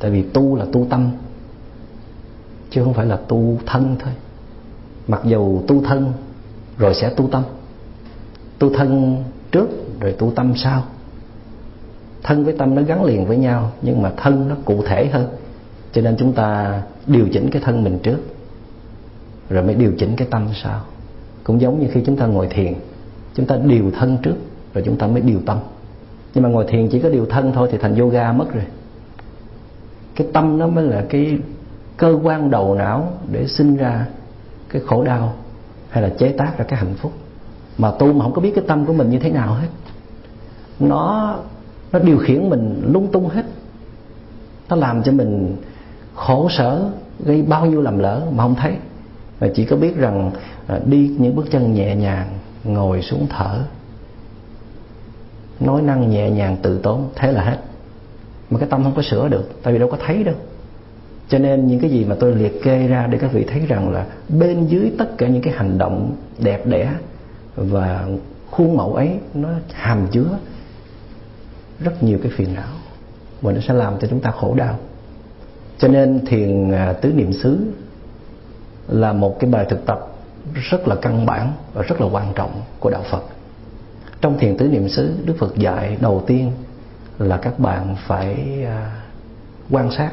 [0.00, 1.10] Tại vì tu là tu tâm,
[2.70, 4.12] chứ không phải là tu thân thôi.
[5.08, 6.12] Mặc dù tu thân
[6.78, 7.42] rồi sẽ tu tâm,
[8.58, 9.16] tu thân
[9.52, 9.68] trước
[10.00, 10.84] rồi tu tâm sau.
[12.22, 15.28] Thân với tâm nó gắn liền với nhau, nhưng mà thân nó cụ thể hơn.
[15.92, 18.18] Cho nên chúng ta điều chỉnh cái thân mình trước
[19.50, 20.80] rồi mới điều chỉnh cái tâm sau
[21.44, 22.74] cũng giống như khi chúng ta ngồi thiền,
[23.34, 24.36] chúng ta điều thân trước,
[24.74, 25.58] rồi chúng ta mới điều tâm.
[26.34, 28.64] Nhưng mà ngồi thiền chỉ có điều thân thôi thì thành yoga mất rồi.
[30.14, 31.38] Cái tâm nó mới là cái
[31.96, 34.06] cơ quan đầu não để sinh ra
[34.68, 35.34] cái khổ đau
[35.88, 37.12] hay là chế tác ra cái hạnh phúc.
[37.78, 39.68] Mà tu mà không có biết cái tâm của mình như thế nào hết.
[40.80, 41.36] Nó
[41.92, 43.46] nó điều khiển mình lung tung hết.
[44.68, 45.56] Nó làm cho mình
[46.14, 46.90] khổ sở,
[47.24, 48.76] gây bao nhiêu lầm lỡ mà không thấy
[49.40, 50.30] và chỉ có biết rằng
[50.66, 52.28] à, đi những bước chân nhẹ nhàng,
[52.64, 53.64] ngồi xuống thở.
[55.60, 57.58] Nói năng nhẹ nhàng từ tốn, thế là hết.
[58.50, 60.34] Mà cái tâm không có sửa được, tại vì đâu có thấy đâu.
[61.28, 63.92] Cho nên những cái gì mà tôi liệt kê ra để các vị thấy rằng
[63.92, 66.92] là bên dưới tất cả những cái hành động đẹp đẽ
[67.56, 68.08] và
[68.50, 70.38] khuôn mẫu ấy, nó hàm chứa
[71.80, 72.72] rất nhiều cái phiền não
[73.40, 74.78] và nó sẽ làm cho chúng ta khổ đau.
[75.78, 77.58] Cho nên thiền à, tứ niệm xứ
[78.90, 80.06] là một cái bài thực tập
[80.54, 83.22] rất là căn bản và rất là quan trọng của đạo Phật.
[84.20, 86.52] Trong thiền tứ niệm xứ, Đức Phật dạy đầu tiên
[87.18, 89.02] là các bạn phải à,
[89.70, 90.12] quan sát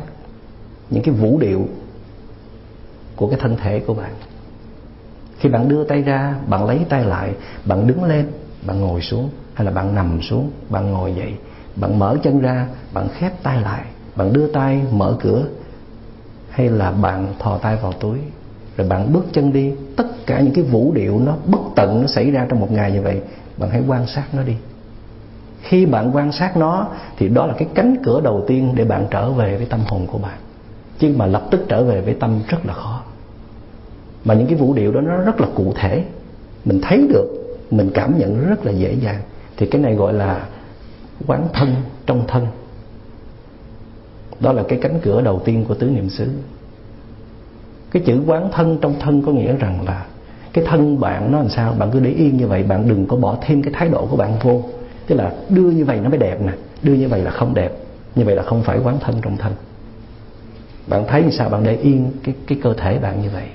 [0.89, 1.67] những cái vũ điệu
[3.15, 4.11] của cái thân thể của bạn.
[5.39, 7.33] Khi bạn đưa tay ra, bạn lấy tay lại,
[7.65, 8.27] bạn đứng lên,
[8.67, 11.33] bạn ngồi xuống, hay là bạn nằm xuống, bạn ngồi dậy,
[11.75, 15.45] bạn mở chân ra, bạn khép tay lại, bạn đưa tay mở cửa,
[16.49, 18.19] hay là bạn thò tay vào túi
[18.77, 22.07] rồi bạn bước chân đi, tất cả những cái vũ điệu nó bất tận nó
[22.07, 23.21] xảy ra trong một ngày như vậy,
[23.57, 24.55] bạn hãy quan sát nó đi.
[25.61, 29.07] Khi bạn quan sát nó, thì đó là cái cánh cửa đầu tiên để bạn
[29.11, 30.37] trở về với tâm hồn của bạn.
[30.99, 33.01] Chứ mà lập tức trở về với tâm rất là khó.
[34.25, 36.03] Mà những cái vũ điệu đó nó rất là cụ thể.
[36.65, 39.21] Mình thấy được, mình cảm nhận rất là dễ dàng.
[39.57, 40.47] Thì cái này gọi là
[41.27, 41.75] quán thân
[42.05, 42.47] trong thân.
[44.39, 46.27] Đó là cái cánh cửa đầu tiên của tứ niệm xứ
[47.91, 50.05] cái chữ quán thân trong thân có nghĩa rằng là
[50.53, 51.73] cái thân bạn nó làm sao?
[51.79, 54.17] Bạn cứ để yên như vậy, bạn đừng có bỏ thêm cái thái độ của
[54.17, 54.63] bạn vô.
[55.07, 57.71] Tức là đưa như vậy nó mới đẹp nè, đưa như vậy là không đẹp,
[58.15, 59.53] như vậy là không phải quán thân trong thân.
[60.87, 61.49] Bạn thấy như sao?
[61.49, 63.45] Bạn để yên cái cái cơ thể bạn như vậy.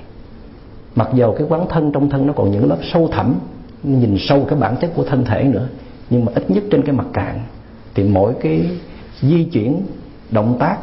[0.94, 3.34] Mặc dầu cái quán thân trong thân nó còn những lớp sâu thẳm,
[3.82, 5.68] nhìn sâu cái bản chất của thân thể nữa,
[6.10, 7.40] nhưng mà ít nhất trên cái mặt cạn,
[7.94, 8.70] thì mỗi cái
[9.20, 9.82] di chuyển,
[10.30, 10.76] động tác,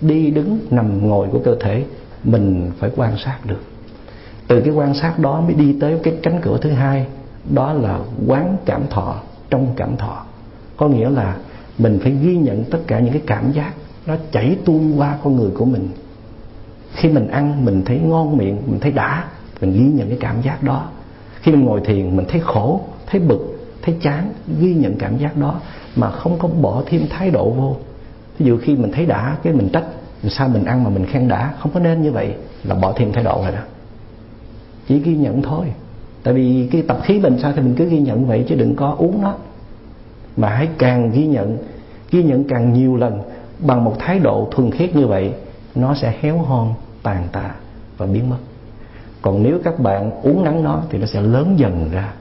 [0.00, 1.84] đi đứng, nằm ngồi của cơ thể
[2.24, 3.60] mình phải quan sát được.
[4.48, 7.06] Từ cái quan sát đó mới đi tới cái cánh cửa thứ hai,
[7.54, 9.16] đó là quán cảm thọ,
[9.50, 10.24] trong cảm thọ.
[10.76, 11.36] Có nghĩa là
[11.78, 13.72] mình phải ghi nhận tất cả những cái cảm giác
[14.06, 15.88] nó chảy tuôn qua con người của mình.
[16.92, 19.24] Khi mình ăn, mình thấy ngon miệng, mình thấy đã,
[19.60, 20.88] mình ghi nhận cái cảm giác đó.
[21.40, 25.36] Khi mình ngồi thiền, mình thấy khổ, thấy bực, thấy chán, ghi nhận cảm giác
[25.36, 25.60] đó
[25.96, 27.76] mà không có bỏ thêm thái độ vô.
[28.38, 29.84] Ví dụ khi mình thấy đã, cái mình trách
[30.30, 33.12] sao mình ăn mà mình khen đã, không có nên như vậy là bỏ thêm
[33.12, 33.60] thái độ rồi đó.
[34.88, 35.66] Chỉ ghi nhận thôi.
[36.22, 38.76] Tại vì cái tập khí mình sao thì mình cứ ghi nhận vậy chứ đừng
[38.76, 39.34] có uống nó.
[40.36, 41.58] Mà hãy càng ghi nhận
[42.10, 43.20] ghi nhận càng nhiều lần
[43.58, 45.32] bằng một thái độ thuần khiết như vậy,
[45.74, 47.54] nó sẽ héo hon, tàn tạ
[47.96, 48.36] và biến mất.
[49.22, 52.12] Còn nếu các bạn uống nắng nó thì nó sẽ lớn dần ra.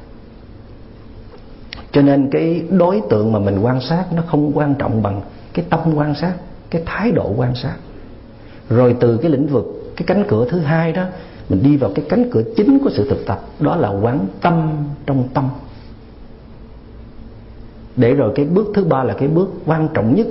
[1.91, 5.21] Cho nên cái đối tượng mà mình quan sát nó không quan trọng bằng
[5.53, 6.33] cái tâm quan sát,
[6.69, 7.75] cái thái độ quan sát
[8.71, 11.03] rồi từ cái lĩnh vực, cái cánh cửa thứ hai đó,
[11.49, 14.71] mình đi vào cái cánh cửa chính của sự thực tập, đó là quán tâm
[15.05, 15.49] trong tâm.
[17.95, 20.27] Để rồi cái bước thứ ba là cái bước quan trọng nhất.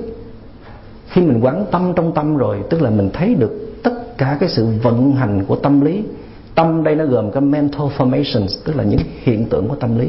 [1.09, 4.49] Khi mình quán tâm trong tâm rồi, tức là mình thấy được tất cả cái
[4.49, 6.05] sự vận hành của tâm lý.
[6.55, 10.09] Tâm đây nó gồm cái mental formations, tức là những hiện tượng của tâm lý.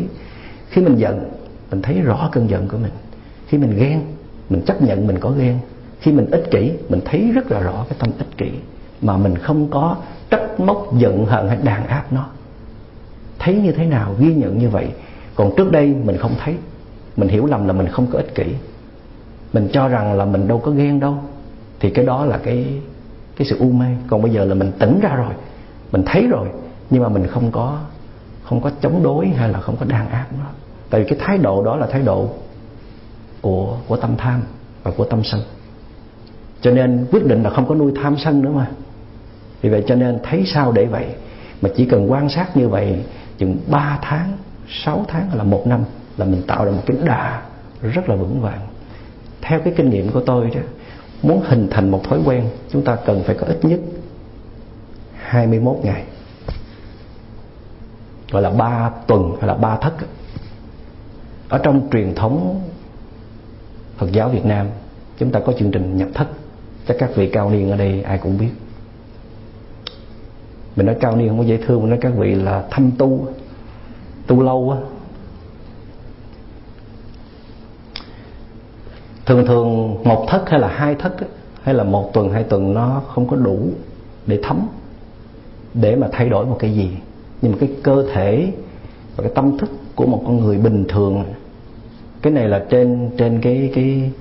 [0.70, 1.30] Khi mình giận,
[1.72, 2.92] mình thấy rõ cơn giận của mình.
[3.48, 4.02] Khi mình ghen,
[4.50, 5.58] mình chấp nhận mình có ghen
[6.02, 8.52] khi mình ích kỷ, mình thấy rất là rõ cái tâm ích kỷ,
[9.02, 9.96] mà mình không có
[10.30, 12.26] trách móc, giận hờn hay đàn áp nó.
[13.40, 14.88] Thấy như thế nào, ghi nhận như vậy,
[15.36, 16.56] còn trước đây mình không thấy.
[17.18, 18.46] Mình hiểu lầm là mình không có ích kỷ.
[19.54, 21.18] Mình cho rằng là mình đâu có ghen đâu,
[21.80, 22.66] thì cái đó là cái
[23.38, 23.86] cái sự u mê.
[24.08, 25.34] Còn bây giờ là mình tỉnh ra rồi,
[25.92, 26.48] mình thấy rồi,
[26.90, 27.80] nhưng mà mình không có
[28.44, 30.46] không có chống đối hay là không có đàn áp nó.
[30.90, 32.30] Tại vì cái thái độ đó là thái độ
[33.42, 34.42] của của tâm tham
[34.84, 35.42] và của tâm sân
[36.62, 38.68] cho nên quyết định là không có nuôi tham sân nữa mà.
[39.62, 41.06] Vì vậy cho nên thấy sao để vậy?
[41.62, 43.04] Mà chỉ cần quan sát như vậy,
[43.38, 44.38] chừng 3 tháng
[44.70, 45.84] 6 tháng hay là một năm
[46.18, 47.42] là mình tạo ra một cái đà
[47.82, 48.68] rất là vững vàng.
[49.42, 50.62] Theo cái kinh nghiệm của tôi đó,
[51.24, 53.80] muốn hình thành một thói quen, chúng ta cần phải có ít nhất
[55.16, 56.04] 21 ngày.
[58.32, 59.94] Gọi là ba tuần hay là ba thất
[61.50, 62.62] ở trong truyền thống
[63.98, 64.68] Phật giáo Việt Nam,
[65.18, 66.28] chúng ta có chương trình nhập thất
[66.92, 68.50] chắc các vị cao niên ở đây ai cũng biết.
[70.76, 73.28] Mình nói cao niên không có dễ thương, mình nói các vị là thâm tu
[74.28, 74.78] tu lâu á.
[79.26, 81.14] Thường thường một thất hay là hai thất
[81.62, 83.60] hay là một tuần, hai tuần nó không có đủ
[84.28, 84.68] để thấm,
[85.74, 86.90] để mà thay đổi một cái gì.
[87.42, 88.52] Nhưng mà cái cơ thể
[89.16, 91.24] và cái tâm thức của một con người bình thường,
[92.22, 94.12] cái này là trên trên cái cái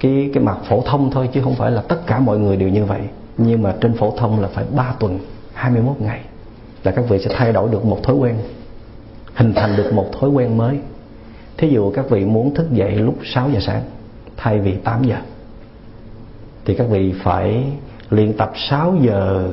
[0.00, 2.68] cái cái mặt phổ thông thôi chứ không phải là tất cả mọi người đều
[2.68, 3.00] như vậy.
[3.38, 5.18] Nhưng mà trên phổ thông là phải 3 tuần
[5.52, 6.20] 21 ngày
[6.84, 8.34] là các vị sẽ thay đổi được một thói quen,
[9.34, 10.78] hình thành được một thói quen mới.
[11.56, 13.82] Thí dụ các vị muốn thức dậy lúc 6 giờ sáng,
[14.36, 15.16] thay vì 8 giờ,
[16.64, 17.64] thì các vị phải
[18.10, 19.48] luyện tập 6 giờ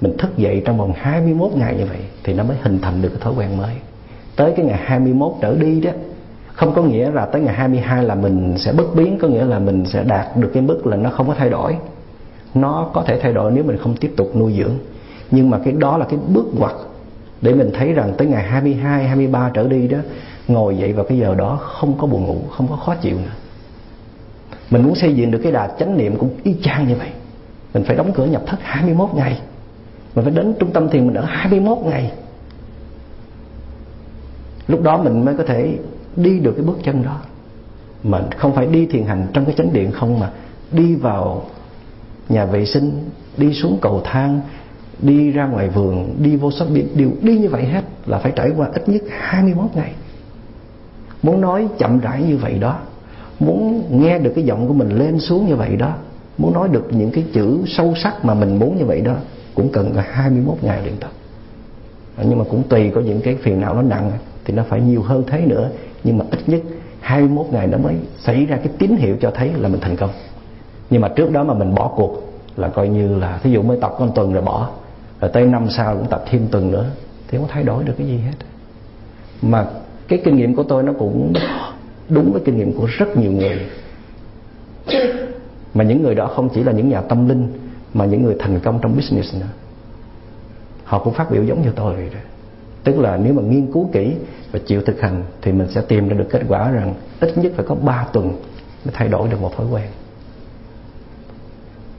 [0.00, 3.08] mình thức dậy trong vòng 21 ngày như vậy thì nó mới hình thành được
[3.08, 3.74] cái thói quen mới.
[4.36, 5.90] Tới cái ngày 21 trở đi đó
[6.56, 9.58] không có nghĩa là tới ngày 22 là mình sẽ bất biến có nghĩa là
[9.58, 11.76] mình sẽ đạt được cái mức là nó không có thay đổi.
[12.54, 14.74] Nó có thể thay đổi nếu mình không tiếp tục nuôi dưỡng.
[15.30, 16.74] Nhưng mà cái đó là cái bước ngoặt
[17.42, 19.98] để mình thấy rằng tới ngày 22, 23 trở đi đó
[20.48, 23.34] ngồi dậy vào cái giờ đó không có buồn ngủ, không có khó chịu nữa.
[24.70, 27.08] Mình muốn xây dựng được cái đà chánh niệm cũng y chang như vậy.
[27.74, 29.40] Mình phải đóng cửa nhập thất 21 ngày.
[30.14, 32.12] Mình phải đến trung tâm thiền mình ở 21 ngày.
[34.68, 35.78] Lúc đó mình mới có thể
[36.16, 37.20] đi được cái bước chân đó.
[38.02, 40.30] Mà không phải đi thiền hành trong cái chánh điện không mà
[40.72, 41.42] đi vào
[42.28, 44.40] nhà vệ sinh, đi xuống cầu thang,
[45.02, 48.50] đi ra ngoài vườn, đi vô shop đều đi như vậy hết là phải trải
[48.56, 49.92] qua ít nhất 21 ngày.
[51.22, 52.78] Muốn nói chậm rãi như vậy đó,
[53.40, 55.94] muốn nghe được cái giọng của mình lên xuống như vậy đó,
[56.38, 59.14] muốn nói được những cái chữ sâu sắc mà mình muốn như vậy đó,
[59.54, 61.10] cũng cần là 21 ngày luyện tập.
[62.28, 64.12] Nhưng mà cũng tùy có những cái phiền não nó nặng
[64.46, 65.70] thì nó phải nhiều hơn thế nữa.
[66.04, 66.60] Nhưng mà ít nhất
[67.00, 70.10] 21 ngày nó mới xảy ra cái tín hiệu cho thấy là mình thành công.
[70.90, 72.22] Nhưng mà trước đó mà mình bỏ cuộc
[72.56, 74.70] là coi như là thí dụ mới tập con tuần rồi bỏ,
[75.20, 76.90] rồi tới năm sau cũng tập thêm tuần nữa
[77.28, 78.36] thì không thay đổi được cái gì hết.
[79.42, 79.66] Mà
[80.08, 81.32] cái kinh nghiệm của tôi nó cũng
[82.08, 83.60] đúng với kinh nghiệm của rất nhiều người.
[85.74, 87.48] Mà những người đó không chỉ là những nhà tâm linh,
[87.94, 89.46] mà những người thành công trong business nữa.
[90.84, 92.20] Họ cũng phát biểu giống như tôi vậy đó
[92.86, 94.14] tức là nếu mà nghiên cứu kỹ
[94.52, 97.52] và chịu thực hành thì mình sẽ tìm ra được kết quả rằng ít nhất
[97.56, 98.28] phải có 3 tuần
[98.84, 99.86] mới thay đổi được một thói quen.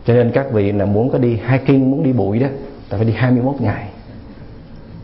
[0.05, 2.47] Cho nên các vị là muốn có đi hiking, muốn đi bụi đó,
[2.89, 3.89] ta phải đi 21 ngày.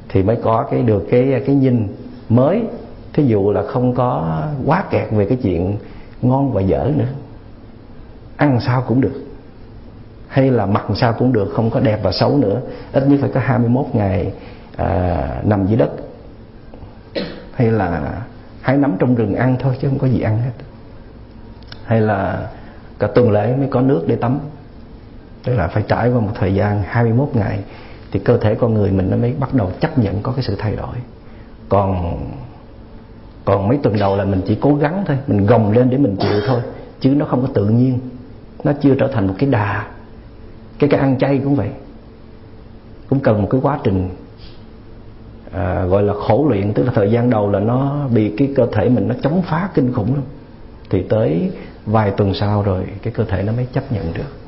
[0.10, 1.88] Thì mới có cái được cái cái nhìn
[2.30, 2.62] mới.
[3.14, 5.78] Thí dụ là không có quá kẹt về cái chuyện
[6.22, 7.08] ngon và dở nữa.
[8.38, 9.24] Ăn sao cũng được.
[10.28, 12.62] Hay là mặc sao cũng được, không có đẹp và xấu nữa.
[12.92, 14.32] Ít nhất phải có 21 ngày
[14.78, 15.90] à, nằm dưới đất.
[17.54, 18.22] Hay là
[18.62, 20.52] hái nắm trong rừng ăn thôi chứ không có gì ăn hết.
[21.86, 22.50] Hay là
[23.00, 24.40] cả tuần lễ mới có nước để tắm.
[25.44, 27.60] Tức là phải trải qua một thời gian 21 ngày
[28.12, 30.56] thì cơ thể con người mình nó mới bắt đầu chấp nhận có cái sự
[30.60, 30.96] thay đổi.
[31.70, 32.18] Còn
[33.46, 36.16] còn mấy tuần đầu là mình chỉ cố gắng thôi mình gồng lên để mình
[36.20, 36.62] chịu thôi
[37.00, 38.00] chứ nó không có tự nhiên.
[38.64, 39.88] Nó chưa trở thành một cái đà.
[40.80, 41.70] Cái cái ăn chay cũng vậy.
[43.10, 44.10] Cũng cần một cái quá trình
[45.54, 48.68] à, gọi là khổ luyện tức là thời gian đầu là nó bị cái cơ
[48.72, 50.24] thể mình nó chống phá kinh khủng lắm.
[50.90, 51.52] Thì tới
[51.86, 54.43] vài tuần sau rồi cái cơ thể nó mới chấp nhận được.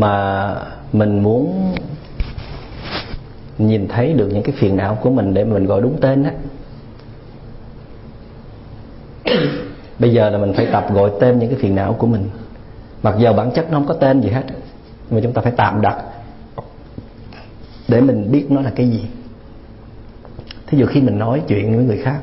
[0.00, 0.54] Mà
[0.92, 1.74] mình muốn
[3.58, 6.32] nhìn thấy được những cái phiền não của mình để mình gọi đúng tên á.
[9.98, 12.28] Bây giờ là mình phải tập gọi tên những cái phiền não của mình.
[13.02, 14.44] Mặc dù bản chất nó không có tên gì hết
[15.10, 15.96] mà chúng ta phải tạm đặt
[17.88, 19.04] để mình biết nó là cái gì.
[20.66, 22.20] Thí dụ khi mình nói chuyện với người khác,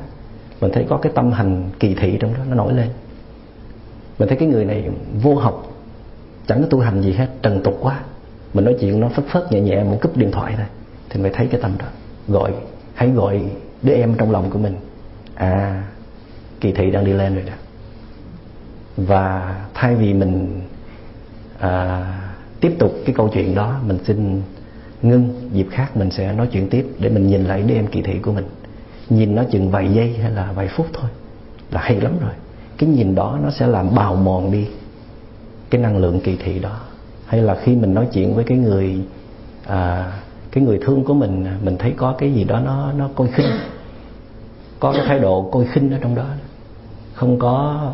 [0.60, 2.88] mình thấy có cái tâm hành kỳ thị trong đó nó nổi lên.
[4.18, 4.88] Mình thấy cái người này
[5.22, 5.73] vô học
[6.46, 8.00] chẳng có tu hành gì hết trần tục quá.
[8.54, 10.66] Mình nói chuyện nó phất phất nhẹ nhẹ một cúp điện thoại thôi.
[11.10, 11.86] Thì mới thấy cái tâm đó.
[12.28, 12.52] Gọi
[12.94, 13.42] hãy gọi
[13.82, 14.74] đứa em trong lòng của mình.
[15.34, 15.84] À
[16.60, 17.52] kỳ thị đang đi lên rồi đó.
[18.96, 20.60] Và thay vì mình
[21.58, 22.04] à,
[22.60, 24.42] tiếp tục cái câu chuyện đó mình xin
[25.02, 28.02] ngưng dịp khác mình sẽ nói chuyện tiếp để mình nhìn lại đứa em kỳ
[28.02, 28.46] thị của mình.
[29.08, 31.10] Nhìn nó chừng vài giây hay là vài phút thôi
[31.70, 32.32] là hay lắm rồi.
[32.78, 34.68] Cái nhìn đó nó sẽ làm bào mòn đi
[35.74, 36.80] cái năng lượng kỳ thị đó.
[37.26, 39.00] Hay là khi mình nói chuyện với cái người
[39.66, 40.12] à,
[40.50, 43.46] cái người thương của mình mình thấy có cái gì đó nó nó coi khinh.
[44.80, 46.26] Có cái thái độ coi khinh ở trong đó.
[47.14, 47.86] Không có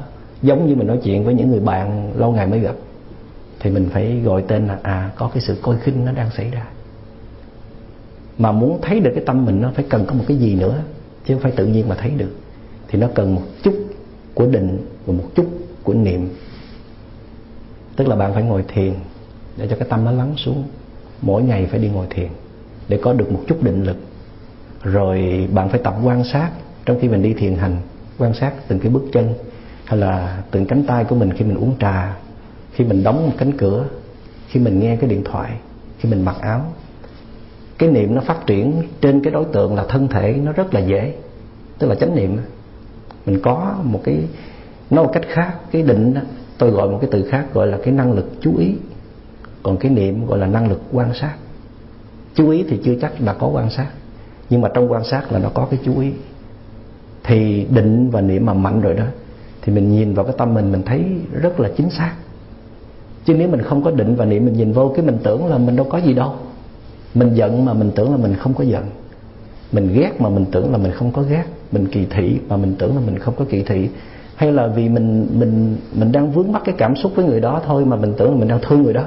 [0.43, 2.75] giống như mình nói chuyện với những người bạn lâu ngày mới gặp.
[3.61, 6.51] Thì mình phải gọi tên là à có cái sự coi khinh nó đang xảy
[6.51, 6.67] ra.
[8.39, 10.83] Mà muốn thấy được cái tâm mình nó phải cần có một cái gì nữa
[11.27, 12.35] chứ không phải tự nhiên mà thấy được.
[12.89, 13.75] Thì nó cần một chút
[14.35, 15.47] của định và một chút
[15.83, 16.29] của niệm
[18.01, 18.95] tức là bạn phải ngồi thiền
[19.57, 20.65] để cho cái tâm nó lắng xuống.
[21.23, 22.29] Mỗi ngày phải đi ngồi thiền
[22.89, 23.97] để có được một chút định lực.
[24.83, 26.51] Rồi bạn phải tập quan sát.
[26.87, 27.77] Trong khi mình đi thiền hành
[28.19, 29.35] quan sát từng cái bước chân
[29.85, 32.17] hay là từng cánh tay của mình khi mình uống trà
[32.73, 33.85] khi mình đóng một cánh cửa
[34.49, 35.53] khi mình nghe cái điện thoại
[35.99, 36.61] khi mình mặc áo.
[37.79, 40.81] Cái niệm nó phát triển trên cái đối tượng là thân thể nó rất là
[40.81, 41.15] dễ.
[41.79, 42.39] Tức là chánh niệm
[43.27, 44.17] mình có một cái
[44.91, 46.21] nói một cách khác cái định đó,
[46.61, 48.75] tôi gọi một cái từ khác gọi là cái năng lực chú ý.
[49.63, 51.35] Còn cái niệm gọi là năng lực quan sát.
[52.35, 53.87] Chú ý thì chưa chắc là có quan sát.
[54.51, 56.11] Nhưng mà trong quan sát là nó có cái chú ý.
[57.25, 59.05] Thì định và niệm mà mạnh rồi đó,
[59.63, 62.15] thì mình nhìn vào cái tâm mình mình thấy rất là chính xác.
[63.25, 65.59] Chứ nếu mình không có định và niệm, mình nhìn vô cái mình tưởng là
[65.59, 66.35] mình đâu có gì đâu.
[67.15, 68.85] Mình giận mà mình tưởng là mình không có giận.
[69.73, 71.45] Mình ghét mà mình tưởng là mình không có ghét.
[71.73, 73.89] Mình kỳ thị mà mình tưởng là mình không có kỳ thị
[74.41, 77.63] hay là vì mình mình mình đang vướng mắc cái cảm xúc với người đó
[77.67, 79.05] thôi mà mình tưởng là mình đang thương người đó.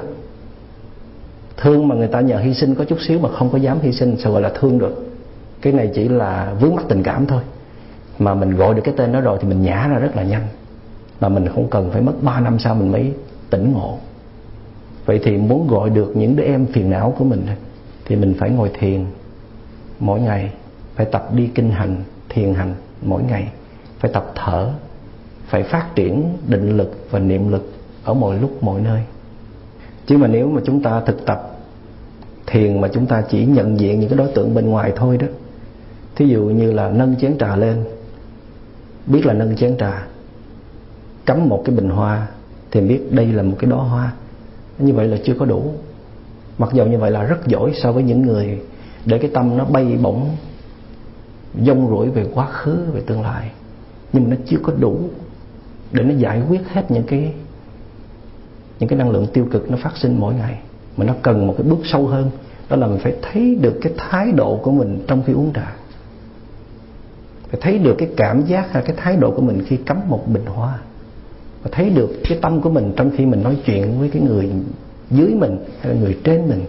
[1.56, 3.92] Thương mà người ta nhờ hy sinh có chút xíu mà không có dám hy
[3.92, 5.06] sinh, sao gọi là thương được.
[5.60, 7.42] Cái này chỉ là vướng mắc tình cảm thôi.
[8.18, 10.46] Mà mình gọi được cái tên đó rồi thì mình nhả ra rất là nhanh.
[11.20, 13.12] Mà mình không cần phải mất 3 năm sau mình mới
[13.50, 13.98] tỉnh ngộ.
[15.06, 17.46] Vậy thì muốn gọi được những đứa em phiền não của mình
[18.04, 19.04] thì mình phải ngồi thiền.
[20.00, 20.50] Mỗi ngày
[20.94, 21.96] phải tập đi kinh hành,
[22.28, 23.48] thiền hành mỗi ngày.
[23.98, 24.70] Phải tập thở
[25.54, 27.72] phải phát triển định lực và niệm lực
[28.04, 29.02] ở mọi lúc, mọi nơi.
[30.06, 31.58] Chứ mà nếu mà chúng ta thực tập
[32.46, 35.26] thiền mà chúng ta chỉ nhận diện những cái đối tượng bên ngoài thôi đó,
[36.16, 37.84] thí dụ như là nâng chén trà lên,
[39.06, 40.06] biết là nâng chén trà,
[41.26, 42.28] cắm một cái bình hoa
[42.70, 44.12] thì biết đây là một cái đóa hoa.
[44.78, 45.72] Như vậy là chưa có đủ.
[46.58, 48.58] Mặc dù như vậy là rất giỏi so với những người
[49.06, 50.28] để cái tâm nó bay bổng,
[51.60, 53.50] dông rủi về quá khứ, về tương lai.
[54.12, 54.98] Nhưng mà nó chưa có đủ
[55.94, 57.32] để nó giải quyết hết những cái
[58.78, 60.58] những cái năng lượng tiêu cực nó phát sinh mỗi ngày.
[60.96, 62.30] Mà nó cần một cái bước sâu hơn,
[62.68, 65.76] đó là mình phải thấy được cái thái độ của mình trong khi uống trà.
[67.50, 70.24] Phải thấy được cái cảm giác hay cái thái độ của mình khi cắm một
[70.28, 70.78] bình hoa.
[71.62, 74.50] Và thấy được cái tâm của mình trong khi mình nói chuyện với cái người
[75.10, 76.64] dưới mình hay là người trên mình.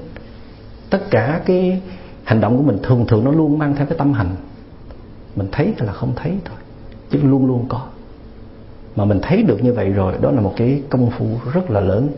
[0.90, 1.82] Tất cả cái
[2.24, 4.36] hành động của mình thường thường nó luôn mang theo cái tâm hành.
[5.36, 6.58] Mình thấy là không thấy thôi,
[7.10, 7.88] chứ luôn luôn có
[8.96, 11.80] mà mình thấy được như vậy rồi, đó là một cái công phu rất là
[11.80, 12.10] lớn.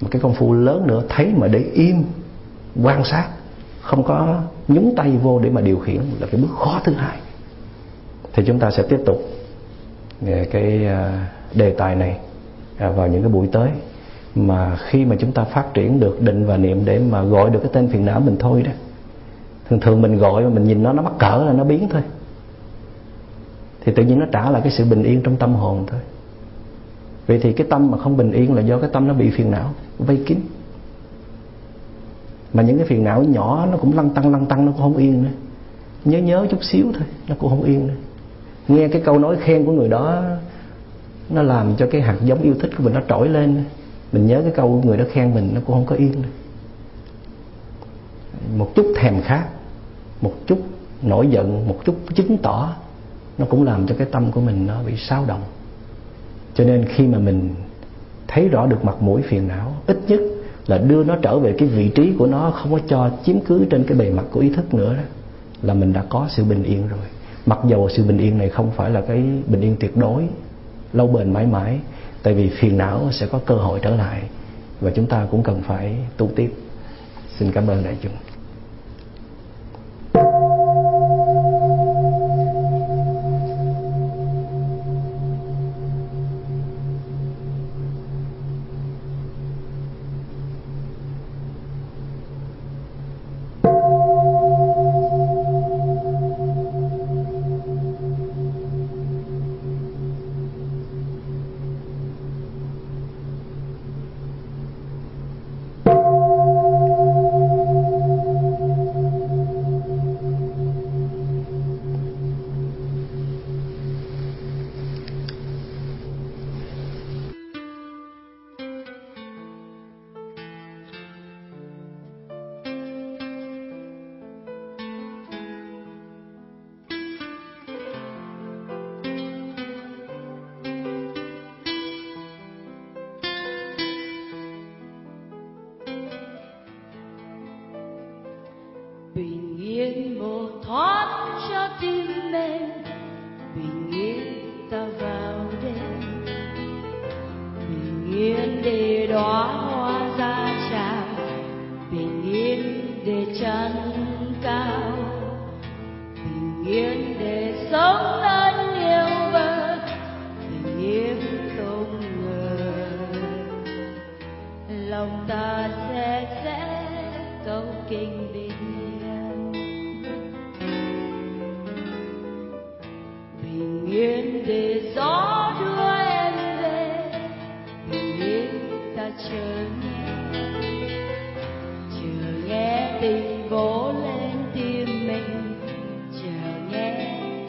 [0.00, 2.04] Một cái công phu lớn nữa, thấy mà để im,
[2.82, 3.28] quan sát,
[3.80, 7.18] không có nhúng tay vô để mà điều khiển là cái bước khó thứ hai.
[8.32, 9.22] Thì chúng ta sẽ tiếp tục
[10.26, 12.18] à, cái à, đề tài này
[12.78, 13.70] à, vào những cái buổi tới.
[14.34, 17.58] Mà khi mà chúng ta phát triển được định và niệm để mà gọi được
[17.62, 18.72] cái tên phiền não mình thôi đó,
[19.68, 22.02] thường thường mình gọi mà mình nhìn nó nó mắc cỡ là nó biến thôi.
[23.84, 26.00] Thì tự nhiên nó trả lại cái sự bình yên trong tâm hồn thôi
[27.26, 29.50] vậy thì cái tâm mà không bình yên là do cái tâm nó bị phiền
[29.50, 30.38] não, vây kín.
[32.52, 34.96] Mà những cái phiền não nhỏ nó cũng lăn tăng lăn tăng nó cũng không
[34.96, 35.30] yên nữa.
[36.04, 37.94] Nhớ nhớ chút xíu thôi, nó cũng không yên nữa.
[38.68, 40.22] Nghe cái câu nói khen của người đó,
[41.30, 43.64] nó làm cho cái hạt giống yêu thích của mình nó trỗi lên.
[44.12, 46.28] Mình nhớ cái câu người đó khen mình, nó cũng không có yên nữa.
[48.56, 49.46] một chút thèm khát,
[50.20, 50.58] một chút
[51.02, 52.76] nổi giận, một chút chứng tỏ,
[53.38, 55.42] nó cũng làm cho cái tâm của mình nó bị sao động
[56.54, 57.54] cho nên khi mà mình
[58.28, 60.20] thấy rõ được mặt mũi phiền não, ít nhất
[60.66, 63.64] là đưa nó trở về cái vị trí của nó, không có cho chiếm cứ
[63.70, 65.02] trên cái bề mặt của ý thức nữa đó,
[65.62, 67.06] là mình đã có sự bình yên rồi.
[67.46, 70.22] Mặc dầu sự bình yên này không phải là cái bình yên tuyệt đối,
[70.92, 71.78] lâu bền mãi mãi,
[72.22, 74.22] tại vì phiền não sẽ có cơ hội trở lại
[74.80, 76.52] và chúng ta cũng cần phải tu tiếp.
[77.38, 78.12] Xin cảm ơn đại chúng.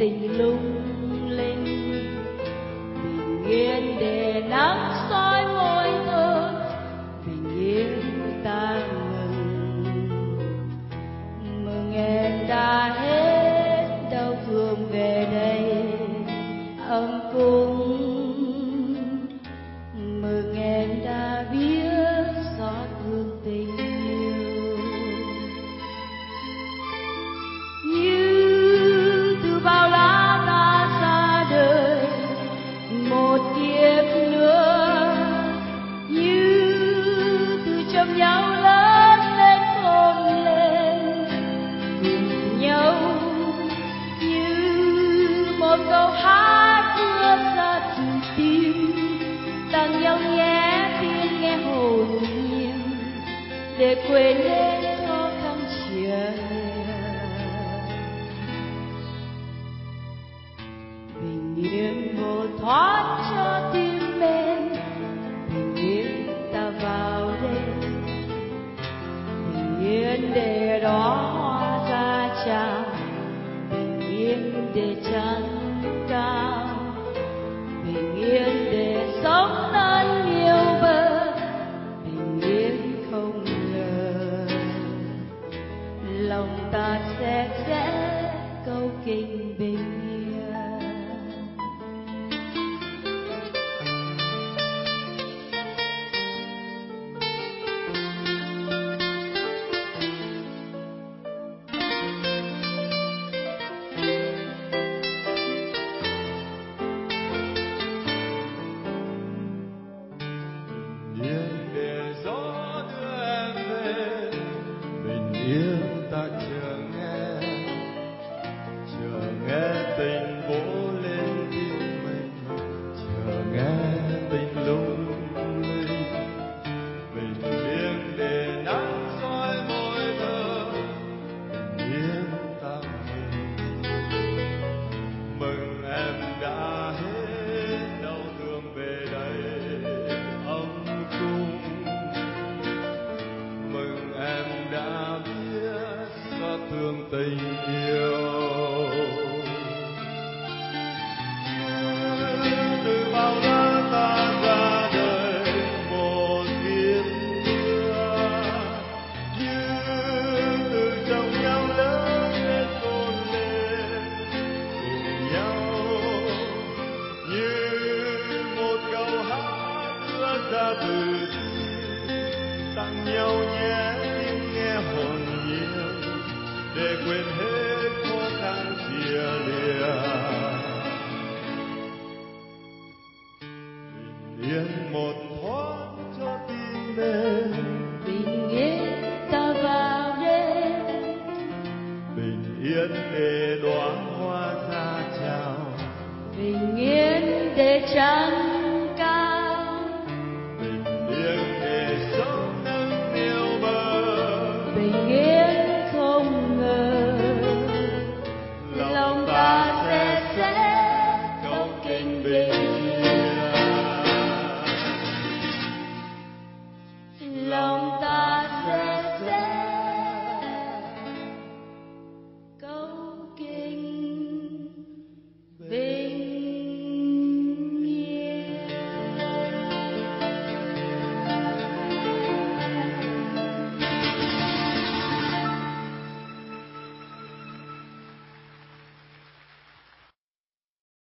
[0.10, 0.82] Nghe tình